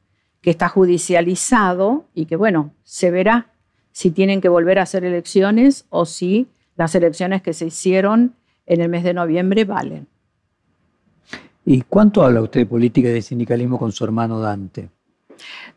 [0.41, 3.51] que está judicializado y que, bueno, se verá
[3.91, 8.35] si tienen que volver a hacer elecciones o si las elecciones que se hicieron
[8.67, 10.07] en el mes de noviembre valen.
[11.65, 14.89] ¿Y cuánto habla usted de política y de sindicalismo con su hermano Dante?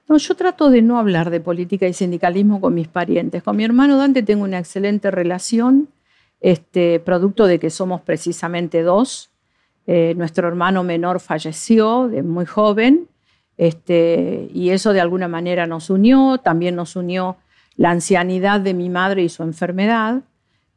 [0.09, 3.43] No, yo trato de no hablar de política y sindicalismo con mis parientes.
[3.43, 5.89] Con mi hermano Dante tengo una excelente relación,
[6.41, 9.31] este, producto de que somos precisamente dos.
[9.87, 13.09] Eh, nuestro hermano menor falleció de muy joven
[13.57, 16.39] este, y eso de alguna manera nos unió.
[16.39, 17.37] También nos unió
[17.77, 20.23] la ancianidad de mi madre y su enfermedad.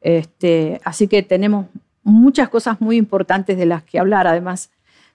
[0.02, 1.68] Este, así que tenemos
[2.04, 4.28] muchas cosas muy importantes de las que hablar.
[4.28, 4.70] Además,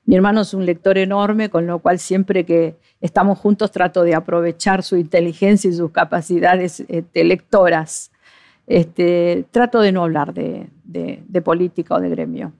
[0.04, 4.14] mi hermano es un lector enorme, con lo cual siempre que estamos juntos trato de
[4.14, 8.10] aprovechar su inteligencia y sus capacidades este, lectoras.
[8.66, 10.70] Este, trato de no hablar de,
[11.42, 12.52] política o de gremio.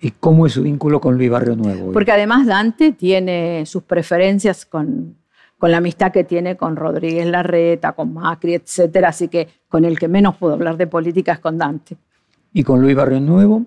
[0.00, 1.92] ¿Y cómo es su vínculo con Luis Barrio Nuevo?
[1.92, 5.16] Porque además Dante tiene sus preferencias con,
[5.58, 9.96] con la amistad que tiene con Rodríguez Larreta, con Macri, etcétera, así que con el
[9.96, 11.96] que menos puedo hablar de política es con Dante.
[12.52, 13.66] ¿Y con Luis Barrio Nuevo?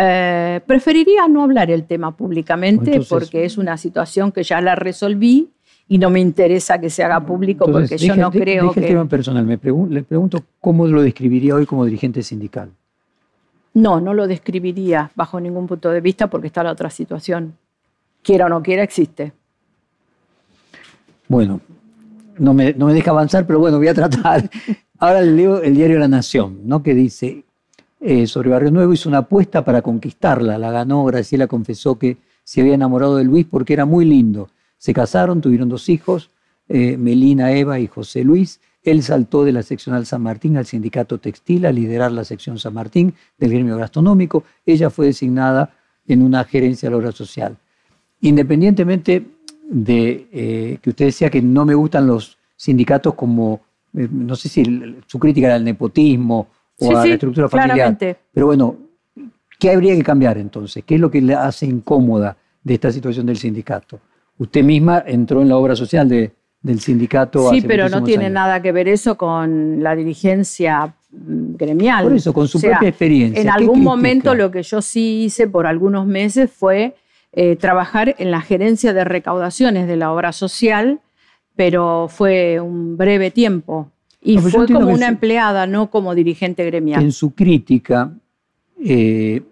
[0.00, 5.50] Eh, preferiría no hablar el tema públicamente porque es una situación que ya la resolví
[5.88, 8.78] y no me interesa que se haga público porque yo no creo que...
[8.78, 9.58] el tema personal, me
[9.90, 12.70] le pregunto cómo lo describiría hoy como dirigente sindical.
[13.74, 17.54] No, no lo describiría bajo ningún punto de vista porque está la otra situación.
[18.22, 19.32] Quiera o no quiera, existe.
[21.26, 21.60] Bueno,
[22.38, 24.48] no me, no me deja avanzar, pero bueno, voy a tratar.
[25.00, 26.84] Ahora leo el diario La Nación, ¿no?
[26.84, 27.44] que dice,
[28.00, 30.58] eh, sobre Barrio Nuevo, hizo una apuesta para conquistarla.
[30.58, 34.50] La ganó, Graciela confesó que se había enamorado de Luis porque era muy lindo.
[34.78, 36.30] Se casaron, tuvieron dos hijos,
[36.68, 38.60] eh, Melina, Eva y José Luis.
[38.82, 42.74] Él saltó de la seccional San Martín al sindicato textil a liderar la sección San
[42.74, 44.44] Martín del gremio gastronómico.
[44.64, 45.74] Ella fue designada
[46.06, 47.56] en una gerencia de la obra social.
[48.20, 49.26] Independientemente
[49.68, 53.60] de eh, que usted decía que no me gustan los sindicatos como,
[53.92, 54.64] no sé si
[55.06, 56.48] su crítica era el nepotismo
[56.80, 57.96] o a la estructura familiar.
[58.32, 58.76] Pero bueno,
[59.58, 60.84] ¿qué habría que cambiar entonces?
[60.84, 64.00] ¿Qué es lo que le hace incómoda de esta situación del sindicato?
[64.38, 67.50] Usted misma entró en la obra social del sindicato.
[67.50, 72.04] Sí, pero no tiene nada que ver eso con la dirigencia mm, gremial.
[72.04, 73.42] Por eso, con su propia experiencia.
[73.42, 76.94] En algún momento lo que yo sí hice por algunos meses fue
[77.32, 81.00] eh, trabajar en la gerencia de recaudaciones de la obra social,
[81.56, 83.90] pero fue un breve tiempo
[84.32, 87.02] Y No, fue como una empleada, no como dirigente gremial.
[87.02, 88.12] En su crítica
[88.84, 89.42] eh,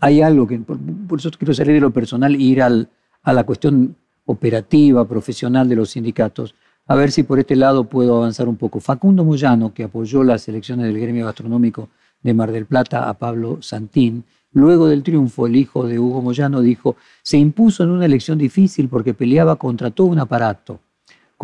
[0.00, 0.78] hay algo que, por,
[1.08, 2.88] por eso quiero salir de lo personal e ir al-
[3.22, 6.54] a la cuestión operativa, profesional de los sindicatos,
[6.86, 8.80] a ver si por este lado puedo avanzar un poco.
[8.80, 11.88] Facundo Moyano, que apoyó las elecciones del gremio gastronómico
[12.22, 16.60] de Mar del Plata a Pablo Santín, luego del triunfo, el hijo de Hugo Moyano
[16.60, 20.80] dijo, se impuso en una elección difícil porque peleaba contra todo un aparato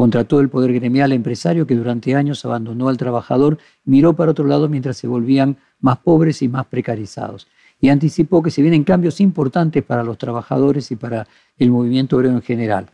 [0.01, 4.47] contra todo el poder gremial empresario que durante años abandonó al trabajador, miró para otro
[4.47, 7.49] lado mientras se volvían más pobres y más precarizados.
[7.83, 11.27] Y anticipó que se vienen cambios importantes para los trabajadores y para
[11.59, 12.87] el movimiento obrero en general.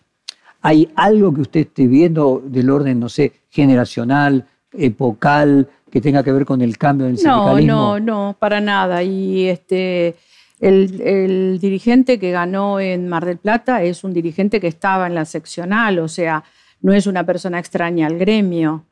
[0.63, 6.33] ¿Hay algo que usted esté viendo del orden, no sé, generacional, epocal, que tenga que
[6.33, 7.73] ver con el cambio del No, sindicalismo?
[7.73, 9.05] no, no, para nada.
[9.05, 10.17] Y este,
[10.59, 15.15] el, el dirigente que ganó en Mar del Plata es un dirigente que estaba en
[15.15, 16.43] la seccional, o sea,
[16.87, 18.85] no es una persona extraña al gremio,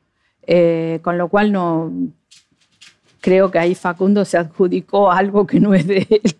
[0.45, 1.91] eh, con lo cual no
[3.21, 6.35] creo que ahí Facundo se adjudicó algo que no es de él.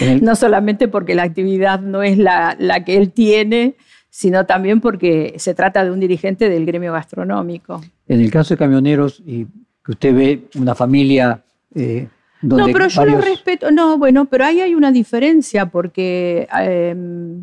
[0.00, 3.74] El- No solamente porque la actividad no es la, la que él tiene,
[4.10, 7.80] sino también porque se trata de un dirigente del gremio gastronómico.
[8.06, 9.46] En el caso de camioneros, y
[9.84, 11.42] que usted ve una familia
[11.74, 12.06] eh,
[12.44, 13.70] No, pero yo lo respeto.
[13.70, 16.94] No, bueno, pero ahí hay una diferencia porque eh,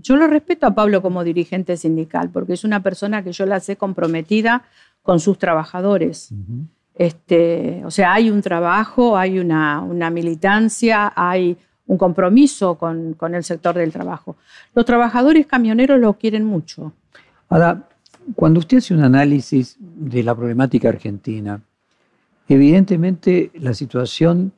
[0.02, 3.60] yo lo respeto a Pablo como dirigente sindical, porque es una persona que yo la
[3.60, 4.64] sé comprometida
[5.02, 6.34] con sus trabajadores.
[6.96, 13.36] Este, o sea, hay un trabajo, hay una, una militancia, hay un compromiso con, con
[13.36, 14.36] el sector del trabajo.
[14.76, 16.94] Los trabajadores camioneros lo quieren mucho.
[17.50, 17.88] Ahora,
[18.36, 21.62] cuando usted hace un análisis de la problemática argentina,
[22.48, 24.54] evidentemente la situación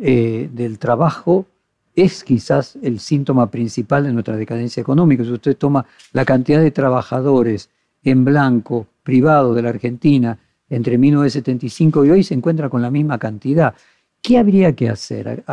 [0.00, 1.46] eh, del trabajo
[1.94, 5.24] es quizás el síntoma principal de nuestra decadencia económica.
[5.24, 7.70] Si usted toma la cantidad de trabajadores
[8.02, 10.38] en blanco, privado de la Argentina,
[10.68, 13.74] entre 1975 y hoy se encuentra con la misma cantidad.
[14.20, 15.44] ¿Qué habría que hacer?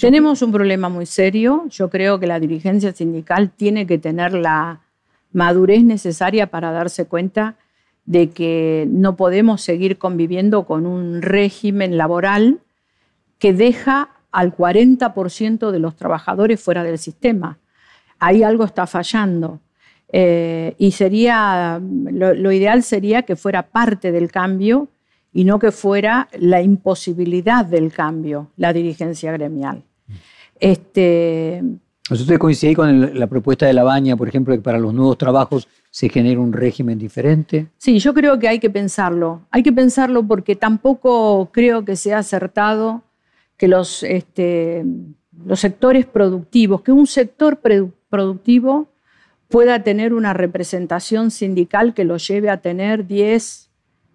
[0.00, 1.64] Tenemos un problema muy serio.
[1.70, 4.80] Yo creo que la dirigencia sindical tiene que tener la
[5.32, 7.56] madurez necesaria para darse cuenta
[8.04, 12.60] de que no podemos seguir conviviendo con un régimen laboral
[13.40, 17.58] que deja al 40% de los trabajadores fuera del sistema.
[18.20, 19.58] Ahí algo está fallando.
[20.12, 24.88] Eh, y sería, lo, lo ideal sería que fuera parte del cambio
[25.32, 29.82] y no que fuera la imposibilidad del cambio, la dirigencia gremial.
[30.58, 31.62] Este,
[32.10, 35.16] ¿Usted coincide con el- la propuesta de la Baña, por ejemplo, que para los nuevos
[35.16, 37.68] trabajos se genere un régimen diferente?
[37.78, 39.42] Sí, yo creo que hay que pensarlo.
[39.50, 43.02] Hay que pensarlo porque tampoco creo que sea acertado
[43.60, 44.86] que los, este,
[45.44, 48.88] los sectores productivos, que un sector produ- productivo
[49.48, 53.68] pueda tener una representación sindical que lo lleve a tener 10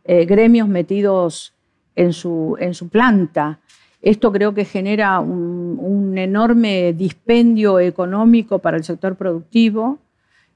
[0.05, 1.53] eh, gremios metidos
[1.95, 2.57] en su,
[2.91, 3.59] planta.
[4.01, 9.99] Esto creo que genera un, un enorme dispendio económico para el sector productivo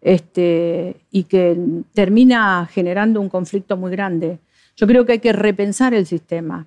[0.01, 1.55] este, y que
[1.93, 4.39] termina generando un conflicto muy grande.
[4.75, 6.65] Yo creo que hay que repensar el sistema.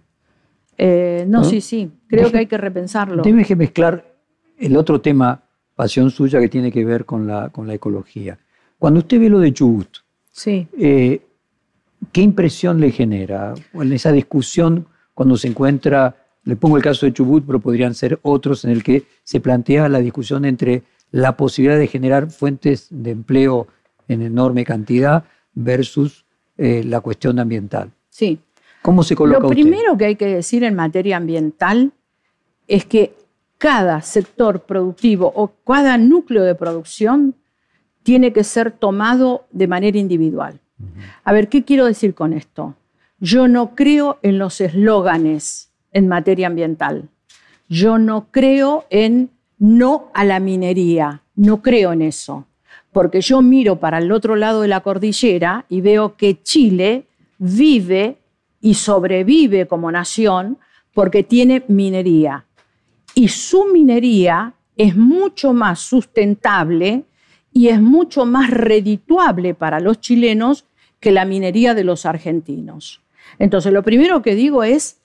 [0.79, 1.45] Eh, no, ¿No?
[1.45, 3.23] sí, sí, creo Deje- que hay que repensarlo.
[3.23, 4.05] Debe que mezclar
[4.59, 5.43] el otro tema,
[5.75, 8.39] pasión suya, que tiene que ver con la, con la ecología.
[8.79, 9.99] Cuando usted ve lo de Chubut,
[10.31, 10.67] Sí.
[10.79, 11.21] eh,
[12.11, 17.13] ¿qué impresión le genera en esa discusión cuando se encuentra, le pongo el caso de
[17.13, 21.79] Chubut, pero podrían ser otros en el que se plantea la discusión entre la posibilidad
[21.79, 23.69] de generar fuentes de empleo
[24.09, 26.25] en enorme cantidad versus
[26.57, 27.91] eh, la cuestión ambiental?
[28.09, 28.39] Sí.
[28.83, 29.63] ¿Cómo se coloca Lo usted?
[29.63, 31.93] primero que hay que decir en materia ambiental
[32.67, 33.15] es que
[33.59, 37.37] cada sector productivo o cada núcleo de producción
[38.03, 40.61] tiene que ser tomado de manera individual.
[41.23, 42.75] A ver, ¿qué quiero decir con esto?
[43.21, 47.09] Yo no creo en los eslóganes en materia ambiental.
[47.69, 51.23] Yo no creo en no a la minería.
[51.37, 52.47] No creo en eso.
[52.91, 57.07] Porque yo miro para el otro lado de la cordillera y veo que Chile
[57.39, 58.19] vive
[58.63, 60.57] y sobrevive como nación
[60.95, 62.47] porque tiene minería.
[63.15, 67.05] Y su minería es mucho más sustentable
[67.53, 70.65] y es mucho más redituable para los chilenos
[71.01, 73.03] que la minería de los argentinos.
[73.39, 74.99] Entonces, lo primero que digo es,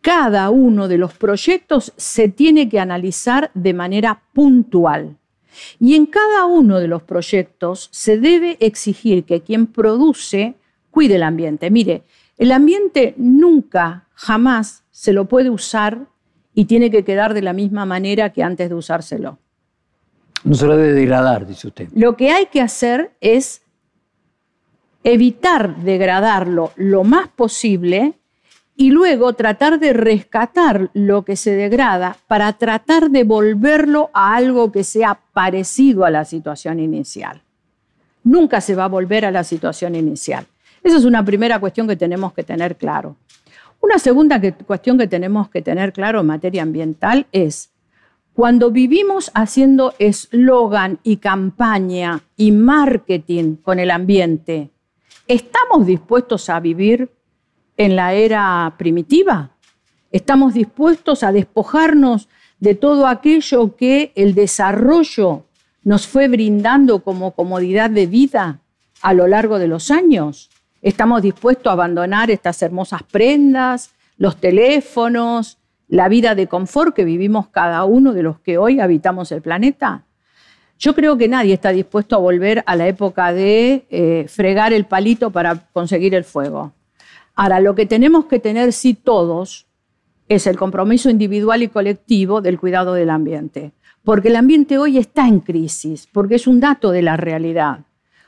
[0.00, 5.16] cada uno de los proyectos se tiene que analizar de manera puntual.
[5.78, 10.54] Y en cada uno de los proyectos se debe exigir que quien produce
[10.90, 11.70] cuide el ambiente.
[11.70, 12.02] Mire,
[12.38, 16.06] el ambiente nunca, jamás se lo puede usar
[16.54, 19.38] y tiene que quedar de la misma manera que antes de usárselo.
[20.44, 21.88] No se lo debe degradar, dice usted.
[21.94, 23.62] Lo que hay que hacer es
[25.04, 28.14] evitar degradarlo lo más posible
[28.74, 34.72] y luego tratar de rescatar lo que se degrada para tratar de volverlo a algo
[34.72, 37.42] que sea parecido a la situación inicial.
[38.24, 40.46] Nunca se va a volver a la situación inicial.
[40.82, 43.16] Esa es una primera cuestión que tenemos que tener claro.
[43.80, 47.72] Una segunda cuestión que tenemos que tener claro en materia ambiental es,
[48.32, 54.70] cuando vivimos haciendo eslogan y campaña y marketing con el ambiente,
[55.28, 57.10] ¿estamos dispuestos a vivir
[57.76, 59.50] en la era primitiva?
[60.10, 62.28] ¿Estamos dispuestos a despojarnos
[62.60, 65.44] de todo aquello que el desarrollo
[65.82, 68.60] nos fue brindando como comodidad de vida
[69.00, 70.51] a lo largo de los años?
[70.82, 77.46] ¿Estamos dispuestos a abandonar estas hermosas prendas, los teléfonos, la vida de confort que vivimos
[77.48, 80.06] cada uno de los que hoy habitamos el planeta?
[80.80, 84.84] Yo creo que nadie está dispuesto a volver a la época de eh, fregar el
[84.84, 86.72] palito para conseguir el fuego.
[87.36, 89.68] Ahora, lo que tenemos que tener sí todos
[90.28, 93.70] es el compromiso individual y colectivo del cuidado del ambiente,
[94.02, 97.82] porque el ambiente hoy está en crisis, porque es un dato de la realidad.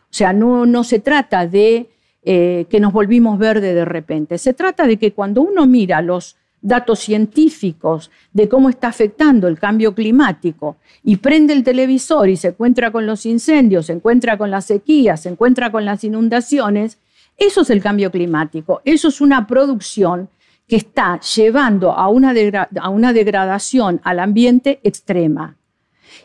[0.04, 1.88] O sea, no, no se trata de
[2.24, 4.38] eh, que nos volvimos verde de repente.
[4.38, 9.58] Se trata de que cuando uno mira los datos científicos de cómo está afectando el
[9.58, 14.50] cambio climático y prende el televisor y se encuentra con los incendios, se encuentra con
[14.50, 16.98] las sequías, se encuentra con las inundaciones,
[17.36, 20.30] eso es el cambio climático, eso es una producción
[20.66, 22.32] que está llevando a una,
[22.80, 25.56] a una degradación al ambiente extrema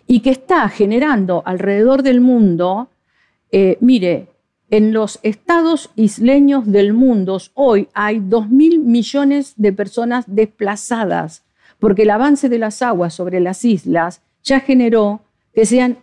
[0.08, 2.88] y que está generando alrededor del mundo,
[3.52, 4.29] eh, mire,
[4.72, 11.44] en los estados isleños del mundo hoy hay 2.000 millones de personas desplazadas
[11.80, 15.22] porque el avance de las aguas sobre las islas ya generó
[15.54, 15.98] que sean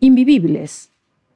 [0.00, 0.90] invivibles.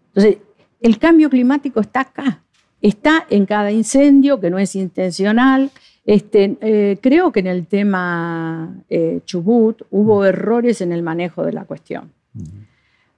[0.08, 0.38] Entonces,
[0.80, 2.42] el cambio climático está acá,
[2.80, 5.70] está en cada incendio, que no es intencional.
[6.04, 11.52] Este, eh, creo que en el tema eh, Chubut hubo errores en el manejo de
[11.52, 12.12] la cuestión.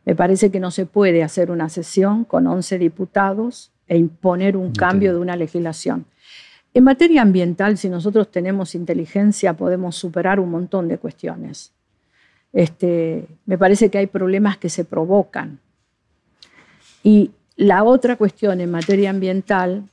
[0.06, 4.72] Me parece que no se puede hacer una sesión con 11 diputados e imponer un
[4.72, 6.06] cambio de una legislación.
[6.72, 11.72] En materia ambiental, si nosotros tenemos inteligencia, podemos superar un montón de cuestiones.
[12.52, 15.58] Este, me parece que hay problemas que se provocan.
[17.02, 19.88] Y la otra cuestión en materia ambiental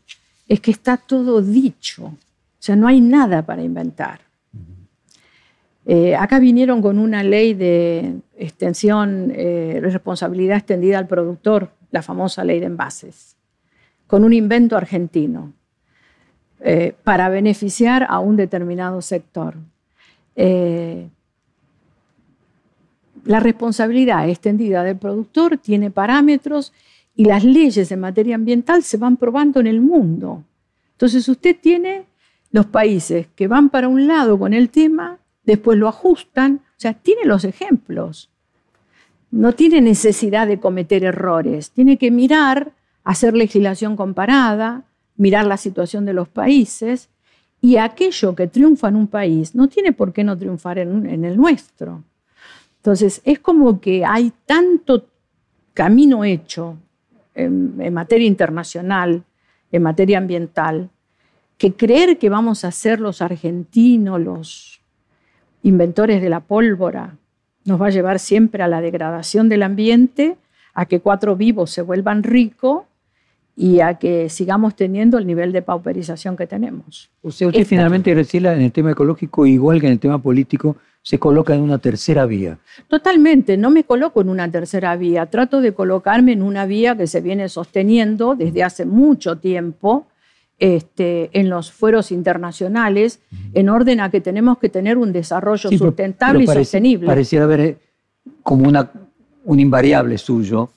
[0.48, 2.18] es que está todo dicho, o
[2.60, 4.20] sea, no hay nada para inventar.
[5.86, 12.44] Eh, acá vinieron con una ley de extensión, eh, responsabilidad extendida al productor, la famosa
[12.44, 13.36] ley de envases,
[14.08, 15.52] con un invento argentino,
[16.62, 19.56] eh, para beneficiar a un determinado sector.
[23.26, 26.74] la responsabilidad extendida del productor tiene parámetros
[27.16, 30.44] y las leyes en materia ambiental se van probando en el mundo.
[30.94, 32.06] Entonces usted tiene
[32.52, 36.94] los países que van para un lado con el tema después lo ajustan, o sea,
[36.94, 38.30] tiene los ejemplos.
[39.32, 42.72] No tiene necesidad de cometer errores, tiene que mirar,
[43.04, 44.84] hacer legislación comparada,
[45.18, 47.10] mirar la situación de los países
[47.62, 51.38] y aquello que triunfa en un país no tiene por qué no triunfar en, el
[51.38, 52.04] nuestro.
[52.78, 55.08] Entonces, es como que hay tanto
[55.74, 56.78] camino hecho
[57.34, 59.24] en, materia internacional,
[59.72, 60.90] en materia ambiental,
[61.58, 64.82] que creer que vamos a ser los argentinos, los
[65.64, 67.16] inventores de la pólvora,
[67.66, 70.36] nos va a llevar siempre a la degradación del ambiente,
[70.74, 72.84] a que cuatro vivos se vuelvan ricos
[73.56, 77.10] y a que sigamos teniendo el nivel de pauperización que tenemos.
[77.22, 80.76] O sea, usted finalmente, Graciela, en el tema ecológico, igual que en el tema político,
[81.04, 82.58] se coloca en una tercera vía.
[82.88, 87.08] Totalmente, no me coloco en una tercera vía, trato de colocarme en una vía que
[87.08, 90.08] se viene sosteniendo desde hace mucho tiempo,
[90.64, 93.20] este, en los fueros internacionales
[93.54, 97.06] en orden a que tenemos que tener un desarrollo sustentable y sostenible.
[97.06, 97.78] Pareciera haber eh,
[98.44, 98.90] como una,
[99.44, 100.70] un invariable suyo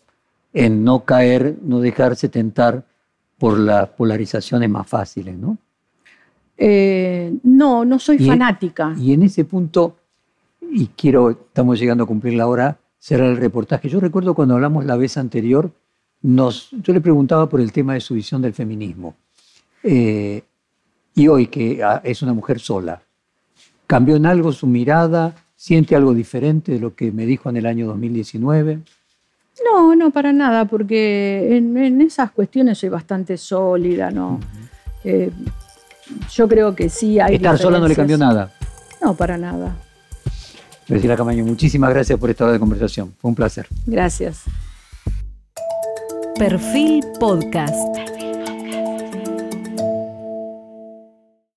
[0.53, 2.82] en no caer, no dejarse tentar
[3.39, 5.57] por las polarizaciones más fáciles, ¿no?
[6.59, 8.93] Eh, no, no soy fanática.
[8.99, 9.99] y en ese punto,
[10.68, 13.89] y quiero, estamos llegando a cumplir la hora, será el reportaje.
[13.89, 15.70] Yo recuerdo cuando hablamos la vez anterior,
[16.22, 19.14] nos, yo le preguntaba por el tema de su visión del feminismo.
[19.82, 20.42] Eh,
[21.14, 23.02] y hoy que ah, es una mujer sola,
[23.86, 25.34] ¿cambió en algo su mirada?
[25.54, 28.80] ¿Siente algo diferente de lo que me dijo en el año 2019?
[29.64, 34.38] No, no, para nada, porque en, esas cuestiones soy bastante sólida, ¿no?
[35.02, 35.30] Eh,
[36.30, 37.36] yo creo que sí hay.
[37.36, 38.52] ¿Estar sola no le cambió nada?
[39.02, 39.76] No, para nada.
[40.88, 43.12] Graciela Camaño, muchísimas gracias por esta hora de conversación.
[43.18, 43.66] Fue un placer.
[43.86, 44.42] Gracias.
[46.38, 47.74] Perfil Podcast.